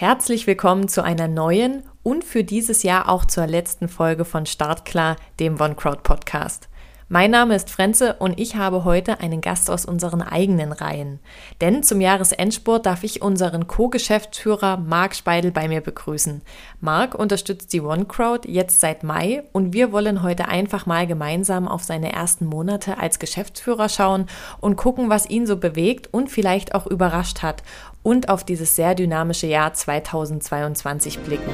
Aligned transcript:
Herzlich 0.00 0.46
willkommen 0.46 0.88
zu 0.88 1.04
einer 1.04 1.28
neuen 1.28 1.82
und 2.02 2.24
für 2.24 2.42
dieses 2.42 2.82
Jahr 2.82 3.10
auch 3.10 3.26
zur 3.26 3.46
letzten 3.46 3.86
Folge 3.86 4.24
von 4.24 4.46
Startklar, 4.46 5.16
dem 5.38 5.60
OneCrowd 5.60 6.04
Podcast. 6.04 6.70
Mein 7.12 7.32
Name 7.32 7.56
ist 7.56 7.70
Frenze 7.70 8.14
und 8.20 8.38
ich 8.38 8.54
habe 8.54 8.84
heute 8.84 9.18
einen 9.18 9.40
Gast 9.40 9.68
aus 9.68 9.84
unseren 9.84 10.22
eigenen 10.22 10.70
Reihen. 10.70 11.18
Denn 11.60 11.82
zum 11.82 12.00
Jahresendsport 12.00 12.86
darf 12.86 13.02
ich 13.02 13.20
unseren 13.20 13.66
Co-Geschäftsführer 13.66 14.76
Marc 14.76 15.16
Speidel 15.16 15.50
bei 15.50 15.66
mir 15.66 15.80
begrüßen. 15.80 16.40
Marc 16.80 17.16
unterstützt 17.16 17.72
die 17.72 17.80
OneCrowd 17.80 18.46
jetzt 18.46 18.78
seit 18.78 19.02
Mai 19.02 19.42
und 19.50 19.72
wir 19.72 19.90
wollen 19.90 20.22
heute 20.22 20.46
einfach 20.46 20.86
mal 20.86 21.08
gemeinsam 21.08 21.66
auf 21.66 21.82
seine 21.82 22.12
ersten 22.12 22.46
Monate 22.46 22.96
als 22.96 23.18
Geschäftsführer 23.18 23.88
schauen 23.88 24.26
und 24.60 24.76
gucken, 24.76 25.10
was 25.10 25.28
ihn 25.28 25.48
so 25.48 25.56
bewegt 25.56 26.14
und 26.14 26.30
vielleicht 26.30 26.76
auch 26.76 26.86
überrascht 26.86 27.42
hat 27.42 27.64
und 28.02 28.28
auf 28.28 28.44
dieses 28.44 28.76
sehr 28.76 28.94
dynamische 28.94 29.46
Jahr 29.46 29.72
2022 29.72 31.18
blicken. 31.20 31.50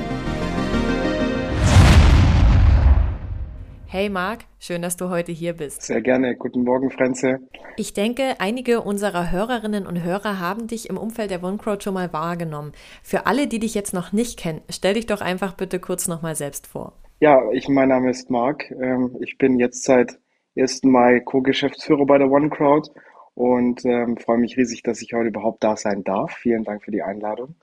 Hey 3.88 4.10
Marc, 4.10 4.40
schön, 4.58 4.82
dass 4.82 4.96
du 4.96 5.08
heute 5.08 5.32
hier 5.32 5.54
bist. 5.54 5.82
Sehr 5.82 6.02
gerne. 6.02 6.36
Guten 6.36 6.64
Morgen, 6.64 6.90
Franze. 6.90 7.38
Ich 7.76 7.94
denke, 7.94 8.34
einige 8.40 8.82
unserer 8.82 9.30
Hörerinnen 9.30 9.86
und 9.86 10.02
Hörer 10.02 10.38
haben 10.40 10.66
dich 10.66 10.90
im 10.90 10.98
Umfeld 10.98 11.30
der 11.30 11.42
OneCrowd 11.42 11.82
schon 11.82 11.94
mal 11.94 12.12
wahrgenommen. 12.12 12.72
Für 13.02 13.26
alle, 13.26 13.46
die 13.46 13.58
dich 13.58 13.74
jetzt 13.74 13.94
noch 13.94 14.12
nicht 14.12 14.38
kennen, 14.38 14.60
stell 14.68 14.94
dich 14.94 15.06
doch 15.06 15.20
einfach 15.20 15.54
bitte 15.54 15.78
kurz 15.78 16.08
nochmal 16.08 16.34
selbst 16.34 16.66
vor. 16.66 16.92
Ja, 17.20 17.40
ich, 17.52 17.68
mein 17.68 17.88
Name 17.88 18.10
ist 18.10 18.28
Marc. 18.28 18.70
Ähm, 18.70 19.16
ich 19.20 19.38
bin 19.38 19.58
jetzt 19.58 19.84
seit 19.84 20.18
1. 20.58 20.82
Mai 20.84 21.20
Co-Geschäftsführer 21.20 22.04
bei 22.06 22.18
der 22.18 22.30
OneCrowd 22.30 22.90
und 23.36 23.84
ähm, 23.84 24.16
freue 24.16 24.38
mich 24.38 24.56
riesig, 24.56 24.82
dass 24.82 25.02
ich 25.02 25.12
heute 25.12 25.28
überhaupt 25.28 25.62
da 25.62 25.76
sein 25.76 26.02
darf. 26.02 26.32
Vielen 26.32 26.64
Dank 26.64 26.82
für 26.82 26.90
die 26.90 27.02
Einladung 27.02 27.54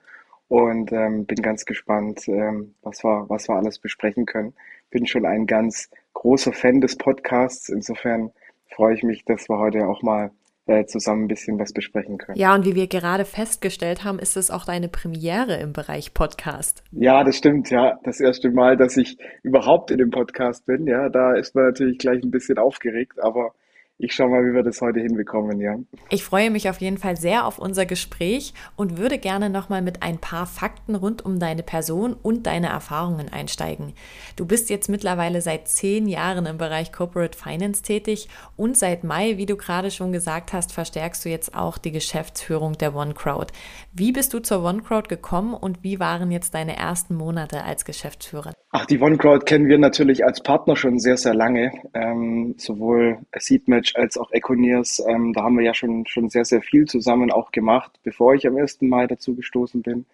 und 0.46 0.92
ähm, 0.92 1.26
bin 1.26 1.42
ganz 1.42 1.64
gespannt, 1.64 2.28
ähm, 2.28 2.74
was, 2.82 3.02
wir, 3.02 3.26
was 3.28 3.48
wir 3.48 3.56
alles 3.56 3.80
besprechen 3.80 4.24
können. 4.24 4.54
Bin 4.90 5.04
schon 5.06 5.26
ein 5.26 5.46
ganz 5.46 5.90
großer 6.12 6.52
Fan 6.52 6.80
des 6.80 6.96
Podcasts. 6.96 7.68
Insofern 7.68 8.30
freue 8.70 8.94
ich 8.94 9.02
mich, 9.02 9.24
dass 9.24 9.48
wir 9.48 9.58
heute 9.58 9.88
auch 9.88 10.00
mal 10.02 10.30
äh, 10.66 10.86
zusammen 10.86 11.24
ein 11.24 11.28
bisschen 11.28 11.58
was 11.58 11.72
besprechen 11.72 12.18
können. 12.18 12.38
Ja, 12.38 12.54
und 12.54 12.64
wie 12.64 12.76
wir 12.76 12.86
gerade 12.86 13.24
festgestellt 13.24 14.04
haben, 14.04 14.20
ist 14.20 14.36
es 14.36 14.52
auch 14.52 14.64
deine 14.64 14.88
Premiere 14.88 15.56
im 15.56 15.72
Bereich 15.72 16.14
Podcast. 16.14 16.84
Ja, 16.92 17.24
das 17.24 17.36
stimmt, 17.36 17.70
ja. 17.70 17.98
Das 18.04 18.20
erste 18.20 18.52
Mal, 18.52 18.76
dass 18.76 18.96
ich 18.96 19.18
überhaupt 19.42 19.90
in 19.90 19.98
dem 19.98 20.10
Podcast 20.10 20.66
bin, 20.66 20.86
ja, 20.86 21.08
da 21.08 21.34
ist 21.34 21.56
man 21.56 21.64
natürlich 21.64 21.98
gleich 21.98 22.22
ein 22.22 22.30
bisschen 22.30 22.58
aufgeregt, 22.58 23.20
aber 23.20 23.54
ich 23.96 24.12
schaue 24.12 24.28
mal, 24.28 24.44
wie 24.44 24.52
wir 24.52 24.64
das 24.64 24.80
heute 24.80 24.98
hinbekommen, 24.98 25.60
ja. 25.60 25.76
Ich 26.10 26.24
freue 26.24 26.50
mich 26.50 26.68
auf 26.68 26.80
jeden 26.80 26.98
Fall 26.98 27.16
sehr 27.16 27.46
auf 27.46 27.58
unser 27.58 27.86
Gespräch 27.86 28.52
und 28.74 28.98
würde 28.98 29.18
gerne 29.18 29.50
nochmal 29.50 29.82
mit 29.82 30.02
ein 30.02 30.18
paar 30.18 30.46
Fakten 30.46 30.96
rund 30.96 31.24
um 31.24 31.38
deine 31.38 31.62
Person 31.62 32.14
und 32.14 32.46
deine 32.46 32.68
Erfahrungen 32.68 33.28
einsteigen. 33.32 33.92
Du 34.34 34.46
bist 34.46 34.68
jetzt 34.68 34.88
mittlerweile 34.88 35.40
seit 35.40 35.68
zehn 35.68 36.08
Jahren 36.08 36.46
im 36.46 36.58
Bereich 36.58 36.90
Corporate 36.90 37.38
Finance 37.38 37.82
tätig 37.82 38.28
und 38.56 38.76
seit 38.76 39.04
Mai, 39.04 39.36
wie 39.36 39.46
du 39.46 39.56
gerade 39.56 39.92
schon 39.92 40.10
gesagt 40.10 40.52
hast, 40.52 40.72
verstärkst 40.72 41.24
du 41.24 41.28
jetzt 41.28 41.54
auch 41.54 41.78
die 41.78 41.92
Geschäftsführung 41.92 42.76
der 42.76 42.96
OneCrowd. 42.96 43.52
Wie 43.92 44.10
bist 44.10 44.34
du 44.34 44.40
zur 44.40 44.64
OneCrowd 44.64 45.08
gekommen 45.08 45.54
und 45.54 45.84
wie 45.84 46.00
waren 46.00 46.32
jetzt 46.32 46.54
deine 46.54 46.76
ersten 46.76 47.14
Monate 47.14 47.62
als 47.62 47.84
Geschäftsführer? 47.84 48.52
Ach, 48.76 48.86
die 48.86 49.00
OneCrowd 49.00 49.46
kennen 49.46 49.68
wir 49.68 49.78
natürlich 49.78 50.24
als 50.24 50.42
Partner 50.42 50.74
schon 50.74 50.98
sehr, 50.98 51.16
sehr 51.16 51.32
lange. 51.32 51.70
Ähm, 51.94 52.56
sowohl 52.58 53.18
Seedmatch 53.32 53.94
als 53.94 54.18
auch 54.18 54.32
Econiers. 54.32 55.00
Ähm, 55.08 55.32
da 55.32 55.44
haben 55.44 55.56
wir 55.56 55.64
ja 55.64 55.74
schon, 55.74 56.04
schon 56.06 56.28
sehr, 56.28 56.44
sehr 56.44 56.60
viel 56.60 56.84
zusammen 56.86 57.30
auch 57.30 57.52
gemacht, 57.52 57.92
bevor 58.02 58.34
ich 58.34 58.48
am 58.48 58.56
1. 58.56 58.82
Mai 58.82 59.06
dazu 59.06 59.36
gestoßen 59.36 59.82
bin. 59.82 60.06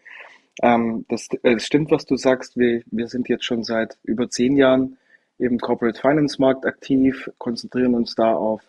Ähm, 0.63 1.07
das, 1.09 1.29
äh, 1.43 1.59
stimmt, 1.59 1.91
was 1.91 2.05
du 2.05 2.19
sagst. 2.19 2.59
Wir, 2.59 2.83
wir 2.91 3.09
sind 3.09 3.31
jetzt 3.31 3.47
schon 3.47 3.65
seit 3.65 3.97
über 4.05 4.29
zehn 4.29 4.59
Jahren 4.59 4.99
im 5.39 5.59
Corporate 5.59 5.99
Finance 5.99 6.39
Markt 6.39 6.67
aktiv, 6.67 7.31
konzentrieren 7.39 7.95
uns 7.95 8.15
da 8.15 8.35
auf 8.35 8.61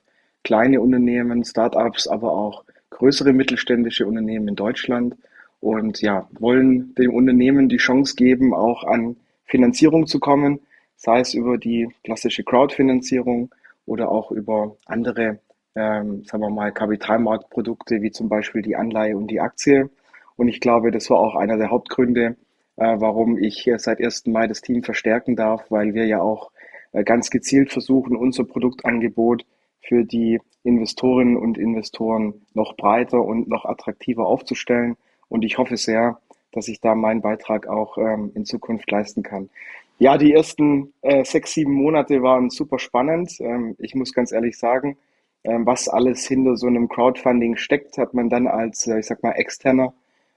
kleine 0.46 0.80
Unternehmen, 0.80 1.44
Startups, 1.44 2.08
aber 2.08 2.32
auch 2.32 2.64
größere 2.92 3.34
mittelständische 3.34 4.08
Unternehmen 4.08 4.48
in 4.48 4.56
Deutschland 4.56 5.18
und 5.60 6.00
ja, 6.00 6.30
wollen 6.40 6.96
dem 6.96 7.14
Unternehmen 7.14 7.68
die 7.68 7.76
Chance 7.76 8.16
geben, 8.16 8.54
auch 8.54 8.86
an 8.86 9.18
Finanzierung 9.52 10.08
zu 10.08 10.20
kommen, 10.20 10.62
sei 10.96 11.20
es 11.20 11.34
über 11.34 11.58
die 11.58 11.90
klassische 12.04 12.44
Crowdfinanzierung 12.44 13.54
oder 13.86 14.10
auch 14.10 14.32
über 14.32 14.78
andere, 14.86 15.40
ähm, 15.76 16.24
sagen 16.24 16.44
wir 16.44 16.50
mal, 16.50 16.72
Kapitalmarktprodukte 16.72 18.02
wie 18.02 18.12
zum 18.12 18.30
Beispiel 18.30 18.62
die 18.62 18.78
Anleihe 18.78 19.18
und 19.18 19.28
die 19.28 19.42
Aktie. 19.42 19.90
Und 20.38 20.48
ich 20.48 20.62
glaube, 20.62 20.92
das 20.92 21.10
war 21.10 21.20
auch 21.20 21.36
einer 21.36 21.58
der 21.58 21.70
Hauptgründe, 21.70 22.38
äh, 22.78 22.96
warum 23.00 23.38
ich 23.38 23.70
seit 23.78 24.00
1. 24.00 24.28
Mai 24.28 24.48
das 24.48 24.62
Team 24.62 24.84
verstärken 24.84 25.36
darf, 25.36 25.70
weil 25.70 25.94
wir 25.94 26.06
ja 26.06 26.22
auch 26.22 26.52
äh, 26.94 27.04
ganz 27.04 27.30
gezielt 27.30 27.74
versuchen, 27.74 28.16
unser 28.16 28.46
Produktangebot 28.46 29.46
für 29.82 30.06
die 30.06 30.40
Investorinnen 30.64 31.36
und 31.36 31.58
Investoren 31.58 32.46
noch 32.54 32.78
breiter 32.78 33.22
und 33.22 33.50
noch 33.50 33.66
attraktiver 33.66 34.28
aufzustellen. 34.28 34.96
Und 35.28 35.44
ich 35.44 35.58
hoffe 35.58 35.76
sehr, 35.76 36.20
dass 36.52 36.68
ich 36.68 36.82
da 36.82 36.96
meinen 36.96 37.22
Beitrag 37.22 37.68
auch 37.68 37.98
ähm, 37.98 38.32
in 38.36 38.46
Zukunft 38.46 38.90
leisten 38.92 39.24
kann. 39.24 39.50
Ja, 40.00 40.18
die 40.18 40.34
ersten 40.34 40.94
äh, 41.02 41.24
sechs, 41.24 41.54
sieben 41.54 41.74
Monate 41.74 42.24
waren 42.24 42.50
super 42.50 42.80
spannend. 42.80 43.40
Ähm, 43.40 43.76
ich 43.78 43.94
muss 43.96 44.14
ganz 44.14 44.32
ehrlich 44.32 44.58
sagen, 44.58 44.98
ähm, 45.44 45.66
was 45.66 45.88
alles 45.88 46.26
hinter 46.28 46.58
so 46.58 46.68
einem 46.68 46.90
Crowdfunding 46.90 47.56
steckt, 47.56 47.98
hat 47.98 48.14
man 48.14 48.30
dann 48.30 48.48
als, 48.48 48.88
äh, 48.88 49.00
ich 49.00 49.06
sag 49.06 49.24
mal, 49.24 49.34
externer 49.34 49.94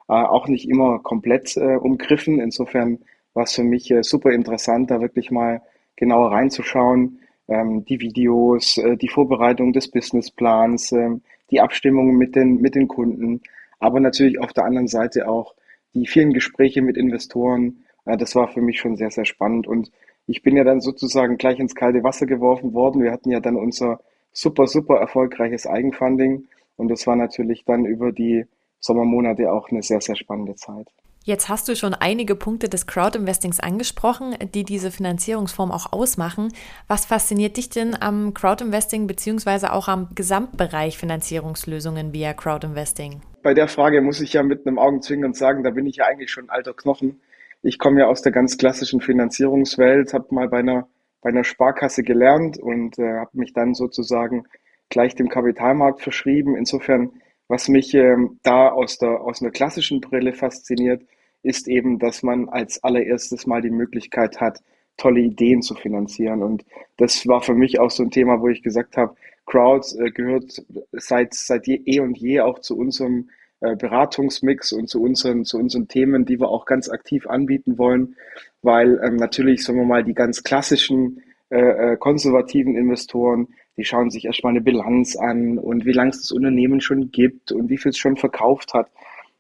äh, 0.09 0.13
auch 0.13 0.49
nicht 0.49 0.69
immer 0.69 0.99
komplett 0.99 1.57
äh, 1.57 1.77
umgriffen. 1.77 2.41
Insofern 2.41 2.99
war 3.33 3.45
es 3.45 3.55
für 3.55 3.65
mich 3.65 3.91
äh, 3.91 4.03
super 4.03 4.33
interessant, 4.33 4.91
da 4.91 5.01
wirklich 5.01 5.31
mal 5.31 5.63
genauer 5.97 6.33
reinzuschauen. 6.33 7.21
Ähm, 7.49 7.85
die 7.85 8.01
Videos, 8.01 8.79
äh, 8.79 8.97
die 8.97 9.09
Vorbereitung 9.09 9.73
des 9.73 9.91
Businessplans, 9.91 10.93
äh, 10.93 11.11
die 11.51 11.61
Abstimmungen 11.61 12.17
mit 12.17 12.37
den, 12.37 12.61
mit 12.61 12.75
den 12.75 12.89
Kunden, 12.89 13.43
aber 13.79 14.01
natürlich 14.01 14.39
auf 14.39 14.53
der 14.53 14.65
anderen 14.65 14.89
Seite 14.89 15.29
auch 15.29 15.55
die 15.95 16.07
vielen 16.07 16.33
Gespräche 16.33 16.83
mit 16.83 16.97
Investoren, 16.97 17.85
äh, 18.05 18.17
das 18.17 18.35
war 18.35 18.49
für 18.49 18.61
mich 18.61 18.79
schon 18.79 18.97
sehr, 18.97 19.11
sehr 19.11 19.25
spannend. 19.25 19.67
Und 19.67 19.91
ich 20.27 20.43
bin 20.43 20.57
ja 20.57 20.65
dann 20.65 20.81
sozusagen 20.81 21.37
gleich 21.37 21.59
ins 21.59 21.75
kalte 21.75 22.03
Wasser 22.03 22.27
geworfen 22.27 22.73
worden. 22.75 23.03
Wir 23.03 23.13
hatten 23.13 23.31
ja 23.31 23.41
dann 23.41 23.57
unser 23.57 24.01
super, 24.33 24.67
super 24.67 24.97
erfolgreiches 24.97 25.67
Eigenfunding. 25.67 26.47
Und 26.77 26.89
das 26.89 27.07
war 27.07 27.17
natürlich 27.17 27.65
dann 27.65 27.85
über 27.85 28.13
die 28.13 28.47
Sommermonate 28.81 29.53
auch 29.53 29.71
eine 29.71 29.83
sehr, 29.83 30.01
sehr 30.01 30.17
spannende 30.17 30.57
Zeit. 30.57 30.89
Jetzt 31.27 31.49
hast 31.49 31.67
du 31.71 31.75
schon 31.75 31.95
einige 31.95 32.35
Punkte 32.35 32.69
des 32.69 32.87
Crowdinvestings 32.87 33.59
angesprochen, 33.59 34.37
die 34.53 34.63
diese 34.63 34.91
Finanzierungsform 34.91 35.73
auch 35.73 35.91
ausmachen. 35.91 36.53
Was 36.87 37.07
fasziniert 37.07 37.57
dich 37.57 37.71
denn 37.71 37.97
am 37.99 38.35
Crowdinvesting 38.35 39.07
beziehungsweise 39.07 39.73
auch 39.73 39.89
am 39.89 40.09
Gesamtbereich 40.15 40.99
Finanzierungslösungen 40.99 42.13
via 42.13 42.35
Crowdinvesting? 42.35 43.23
Bei 43.43 43.55
der 43.55 43.69
Frage 43.69 44.03
muss 44.03 44.21
ich 44.21 44.35
ja 44.35 44.43
mit 44.43 44.67
einem 44.67 44.79
Augenzwinkern 44.79 45.33
sagen, 45.33 45.65
da 45.65 45.71
bin 45.71 45.87
ich 45.87 45.97
ja 45.97 46.05
eigentlich 46.05 46.31
schon 46.31 46.51
alter 46.51 46.75
Knochen. 46.75 47.23
Ich 47.63 47.79
komme 47.79 48.01
ja 48.01 48.07
aus 48.07 48.21
der 48.21 48.33
ganz 48.33 48.59
klassischen 48.59 49.01
Finanzierungswelt, 49.01 50.13
habe 50.13 50.27
mal 50.29 50.51
bei 50.51 50.59
einer, 50.59 50.89
bei 51.23 51.31
einer 51.31 51.45
Sparkasse 51.45 52.03
gelernt 52.03 52.59
und 52.59 52.99
äh, 52.99 53.21
habe 53.21 53.31
mich 53.33 53.55
dann 53.55 53.73
sozusagen 53.73 54.45
gleich 54.91 55.15
dem 55.15 55.31
Kapitalmarkt 55.31 56.03
verschrieben. 56.03 56.55
Insofern, 56.55 57.13
was 57.49 57.69
mich 57.69 57.95
ähm, 57.95 58.41
da 58.43 58.69
aus, 58.69 58.99
der, 58.99 59.23
aus 59.23 59.41
einer 59.41 59.53
klassischen 59.53 60.03
Brille 60.03 60.35
fasziniert, 60.35 61.01
ist 61.45 61.69
eben, 61.69 61.99
dass 61.99 62.23
man 62.23 62.49
als 62.49 62.83
allererstes 62.83 63.47
mal 63.47 63.63
die 63.63 63.71
Möglichkeit 63.71 64.41
hat, 64.41 64.61
tolle 64.97 65.21
Ideen 65.21 65.63
zu 65.63 65.75
finanzieren. 65.75 66.43
Und 66.43 66.65
das 66.97 67.27
war 67.27 67.43
für 67.43 67.55
mich 67.55 67.81
auch 67.81 67.91
so 67.91 68.03
ein 68.03 68.11
Thema, 68.11 68.41
wo 68.41 68.49
ich 68.49 68.63
gesagt 68.63 68.97
habe, 68.97 69.15
Crowds 69.47 69.95
äh, 69.97 70.11
gehört 70.11 70.65
seit, 70.93 71.35
seit 71.35 71.67
je, 71.67 71.81
eh 71.85 72.01
und 72.01 72.17
je 72.17 72.41
auch 72.41 72.61
zu 72.61 72.77
unserem 72.77 73.29
äh, 73.61 73.77
Beratungsmix 73.77 74.73
und 74.73 74.89
zu 74.89 75.03
unseren, 75.03 75.45
zu 75.45 75.59
unseren 75.59 75.89
Themen, 75.89 76.25
die 76.25 76.41
wir 76.41 76.49
auch 76.49 76.65
ganz 76.65 76.89
aktiv 76.89 77.27
anbieten 77.27 77.79
wollen, 77.79 78.17
weil 78.63 79.01
ähm, 79.05 79.17
natürlich, 79.17 79.65
sagen 79.65 79.79
wir 79.79 79.87
mal, 79.87 80.05
die 80.05 80.15
ganz 80.15 80.43
klassischen 80.43 81.23
äh, 81.51 81.93
äh 81.93 81.97
konservativen 81.97 82.77
Investoren, 82.77 83.49
die 83.77 83.85
schauen 83.85 84.11
sich 84.11 84.25
erstmal 84.25 84.53
eine 84.53 84.61
Bilanz 84.61 85.17
an 85.17 85.59
und 85.59 85.85
wie 85.85 85.93
lange 85.93 86.11
es 86.11 86.21
das 86.21 86.31
Unternehmen 86.31 86.81
schon 86.81 87.11
gibt 87.11 87.53
und 87.53 87.69
wie 87.69 87.77
viel 87.77 87.91
es 87.91 87.99
schon 87.99 88.17
verkauft 88.17 88.73
hat. 88.73 88.89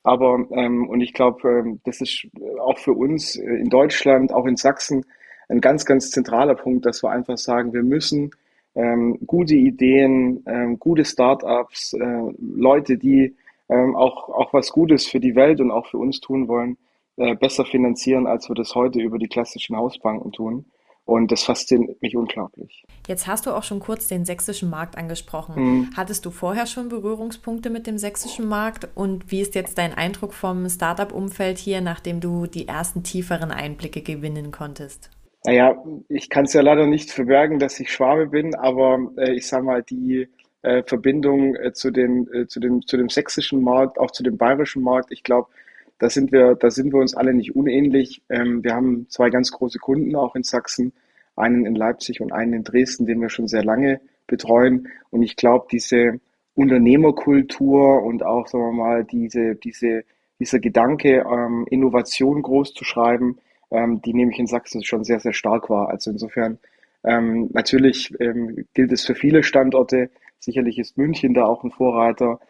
Aber, 0.04 0.46
ähm, 0.50 0.88
und 0.88 1.00
ich 1.00 1.14
glaube, 1.14 1.48
ähm, 1.48 1.80
das 1.84 2.00
ist 2.00 2.26
auch 2.60 2.78
für 2.78 2.92
uns 2.92 3.36
äh, 3.36 3.42
in 3.42 3.70
Deutschland, 3.70 4.32
auch 4.32 4.46
in 4.46 4.56
Sachsen, 4.56 5.04
ein 5.48 5.60
ganz, 5.60 5.84
ganz 5.84 6.10
zentraler 6.10 6.54
Punkt, 6.54 6.86
dass 6.86 7.02
wir 7.02 7.10
einfach 7.10 7.38
sagen, 7.38 7.72
wir 7.72 7.82
müssen 7.82 8.30
ähm, 8.74 9.18
gute 9.26 9.54
Ideen, 9.54 10.42
ähm, 10.46 10.78
gute 10.78 11.04
Startups, 11.04 11.94
äh, 11.94 12.32
Leute, 12.38 12.98
die 12.98 13.34
ähm, 13.68 13.96
auch, 13.96 14.28
auch 14.28 14.52
was 14.52 14.70
Gutes 14.72 15.06
für 15.06 15.20
die 15.20 15.34
Welt 15.34 15.60
und 15.60 15.70
auch 15.70 15.86
für 15.86 15.98
uns 15.98 16.20
tun 16.20 16.48
wollen, 16.48 16.76
äh, 17.16 17.34
besser 17.34 17.64
finanzieren, 17.64 18.26
als 18.26 18.48
wir 18.48 18.54
das 18.54 18.74
heute 18.74 19.00
über 19.00 19.18
die 19.18 19.28
klassischen 19.28 19.76
Hausbanken 19.76 20.32
tun. 20.32 20.66
Und 21.04 21.30
das 21.30 21.42
fasziniert 21.42 22.00
mich 22.00 22.16
unglaublich. 22.16 22.84
Jetzt 23.06 23.26
hast 23.26 23.44
du 23.44 23.50
auch 23.50 23.62
schon 23.62 23.80
kurz 23.80 24.08
den 24.08 24.24
sächsischen 24.24 24.70
Markt 24.70 24.96
angesprochen. 24.96 25.54
Mhm. 25.56 25.90
Hattest 25.96 26.24
du 26.24 26.30
vorher 26.30 26.66
schon 26.66 26.88
Berührungspunkte 26.88 27.68
mit 27.68 27.86
dem 27.86 27.98
sächsischen 27.98 28.48
Markt? 28.48 28.88
Und 28.94 29.30
wie 29.30 29.40
ist 29.42 29.54
jetzt 29.54 29.76
dein 29.76 29.92
Eindruck 29.92 30.32
vom 30.32 30.68
Startup-Umfeld 30.68 31.58
hier, 31.58 31.82
nachdem 31.82 32.20
du 32.20 32.46
die 32.46 32.68
ersten 32.68 33.02
tieferen 33.02 33.50
Einblicke 33.50 34.00
gewinnen 34.00 34.50
konntest? 34.50 35.10
Naja, 35.44 35.76
ich 36.08 36.30
kann 36.30 36.46
es 36.46 36.54
ja 36.54 36.62
leider 36.62 36.86
nicht 36.86 37.10
verbergen, 37.10 37.58
dass 37.58 37.78
ich 37.78 37.92
Schwabe 37.92 38.28
bin, 38.28 38.54
aber 38.54 38.98
äh, 39.18 39.32
ich 39.32 39.46
sage 39.46 39.64
mal, 39.64 39.82
die 39.82 40.28
äh, 40.62 40.82
Verbindung 40.86 41.54
äh, 41.56 41.74
zu, 41.74 41.90
den, 41.90 42.26
äh, 42.32 42.46
zu, 42.46 42.60
dem, 42.60 42.86
zu 42.86 42.96
dem 42.96 43.10
sächsischen 43.10 43.62
Markt, 43.62 43.98
auch 43.98 44.10
zu 44.10 44.22
dem 44.22 44.38
bayerischen 44.38 44.82
Markt, 44.82 45.12
ich 45.12 45.22
glaube, 45.22 45.48
da 46.04 46.10
sind 46.10 46.32
wir, 46.32 46.54
da 46.54 46.70
sind 46.70 46.92
wir 46.92 47.00
uns 47.00 47.14
alle 47.14 47.32
nicht 47.32 47.56
unähnlich. 47.56 48.20
Ähm, 48.28 48.62
wir 48.62 48.74
haben 48.74 49.06
zwei 49.08 49.30
ganz 49.30 49.50
große 49.50 49.78
Kunden 49.78 50.14
auch 50.16 50.36
in 50.36 50.42
Sachsen, 50.42 50.92
einen 51.34 51.64
in 51.64 51.74
Leipzig 51.74 52.20
und 52.20 52.30
einen 52.30 52.52
in 52.52 52.62
Dresden, 52.62 53.06
den 53.06 53.22
wir 53.22 53.30
schon 53.30 53.48
sehr 53.48 53.64
lange 53.64 54.02
betreuen. 54.26 54.88
Und 55.08 55.22
ich 55.22 55.34
glaube, 55.34 55.66
diese 55.72 56.20
Unternehmerkultur 56.54 58.02
und 58.02 58.22
auch, 58.22 58.48
sagen 58.48 58.64
wir 58.64 58.84
mal, 58.84 59.04
diese, 59.04 59.54
diese, 59.54 60.04
dieser 60.38 60.58
Gedanke, 60.58 61.24
ähm, 61.26 61.66
Innovation 61.70 62.42
groß 62.42 62.74
zu 62.74 62.84
schreiben, 62.84 63.38
ähm, 63.70 64.02
die 64.02 64.12
nehme 64.12 64.30
ich 64.30 64.38
in 64.38 64.46
Sachsen 64.46 64.84
schon 64.84 65.04
sehr, 65.04 65.20
sehr 65.20 65.32
stark 65.32 65.70
wahr. 65.70 65.88
Also 65.88 66.10
insofern, 66.10 66.58
natürlich 67.06 68.14
gilt 68.72 68.92
es 68.92 69.04
für 69.04 69.14
viele 69.14 69.42
Standorte. 69.42 70.08
Sicherlich 70.38 70.78
ist 70.78 70.96
München 70.96 71.34
da 71.34 71.44
auch 71.44 71.62
ein 71.62 71.70
Vorreiter. 71.70 72.40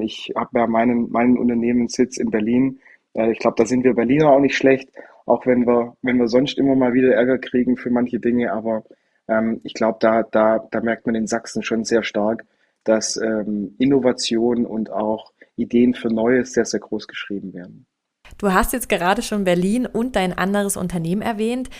Ich 0.00 0.32
habe 0.34 0.60
ja 0.60 0.66
meinen, 0.66 1.10
meinen 1.10 1.36
Unternehmenssitz 1.36 2.16
in 2.16 2.30
Berlin. 2.30 2.80
Ich 3.26 3.38
glaube, 3.38 3.56
da 3.58 3.66
sind 3.66 3.84
wir 3.84 3.94
Berliner 3.94 4.30
auch 4.30 4.40
nicht 4.40 4.56
schlecht, 4.56 4.90
auch 5.26 5.46
wenn 5.46 5.66
wir, 5.66 5.96
wenn 6.02 6.18
wir 6.18 6.28
sonst 6.28 6.58
immer 6.58 6.76
mal 6.76 6.92
wieder 6.92 7.14
Ärger 7.14 7.38
kriegen 7.38 7.76
für 7.76 7.90
manche 7.90 8.20
Dinge. 8.20 8.52
Aber 8.52 8.84
ähm, 9.28 9.60
ich 9.64 9.74
glaube, 9.74 9.98
da, 10.00 10.22
da, 10.22 10.66
da 10.70 10.80
merkt 10.80 11.06
man 11.06 11.14
in 11.14 11.26
Sachsen 11.26 11.62
schon 11.62 11.84
sehr 11.84 12.02
stark, 12.02 12.44
dass 12.84 13.16
ähm, 13.16 13.74
Innovation 13.78 14.64
und 14.64 14.90
auch 14.90 15.32
Ideen 15.56 15.94
für 15.94 16.08
Neues 16.08 16.52
sehr, 16.52 16.64
sehr 16.64 16.80
groß 16.80 17.08
geschrieben 17.08 17.52
werden. 17.52 17.86
Du 18.38 18.52
hast 18.52 18.72
jetzt 18.72 18.88
gerade 18.88 19.22
schon 19.22 19.42
Berlin 19.42 19.84
und 19.84 20.14
dein 20.14 20.32
anderes 20.32 20.76
Unternehmen 20.76 21.22
erwähnt, 21.22 21.70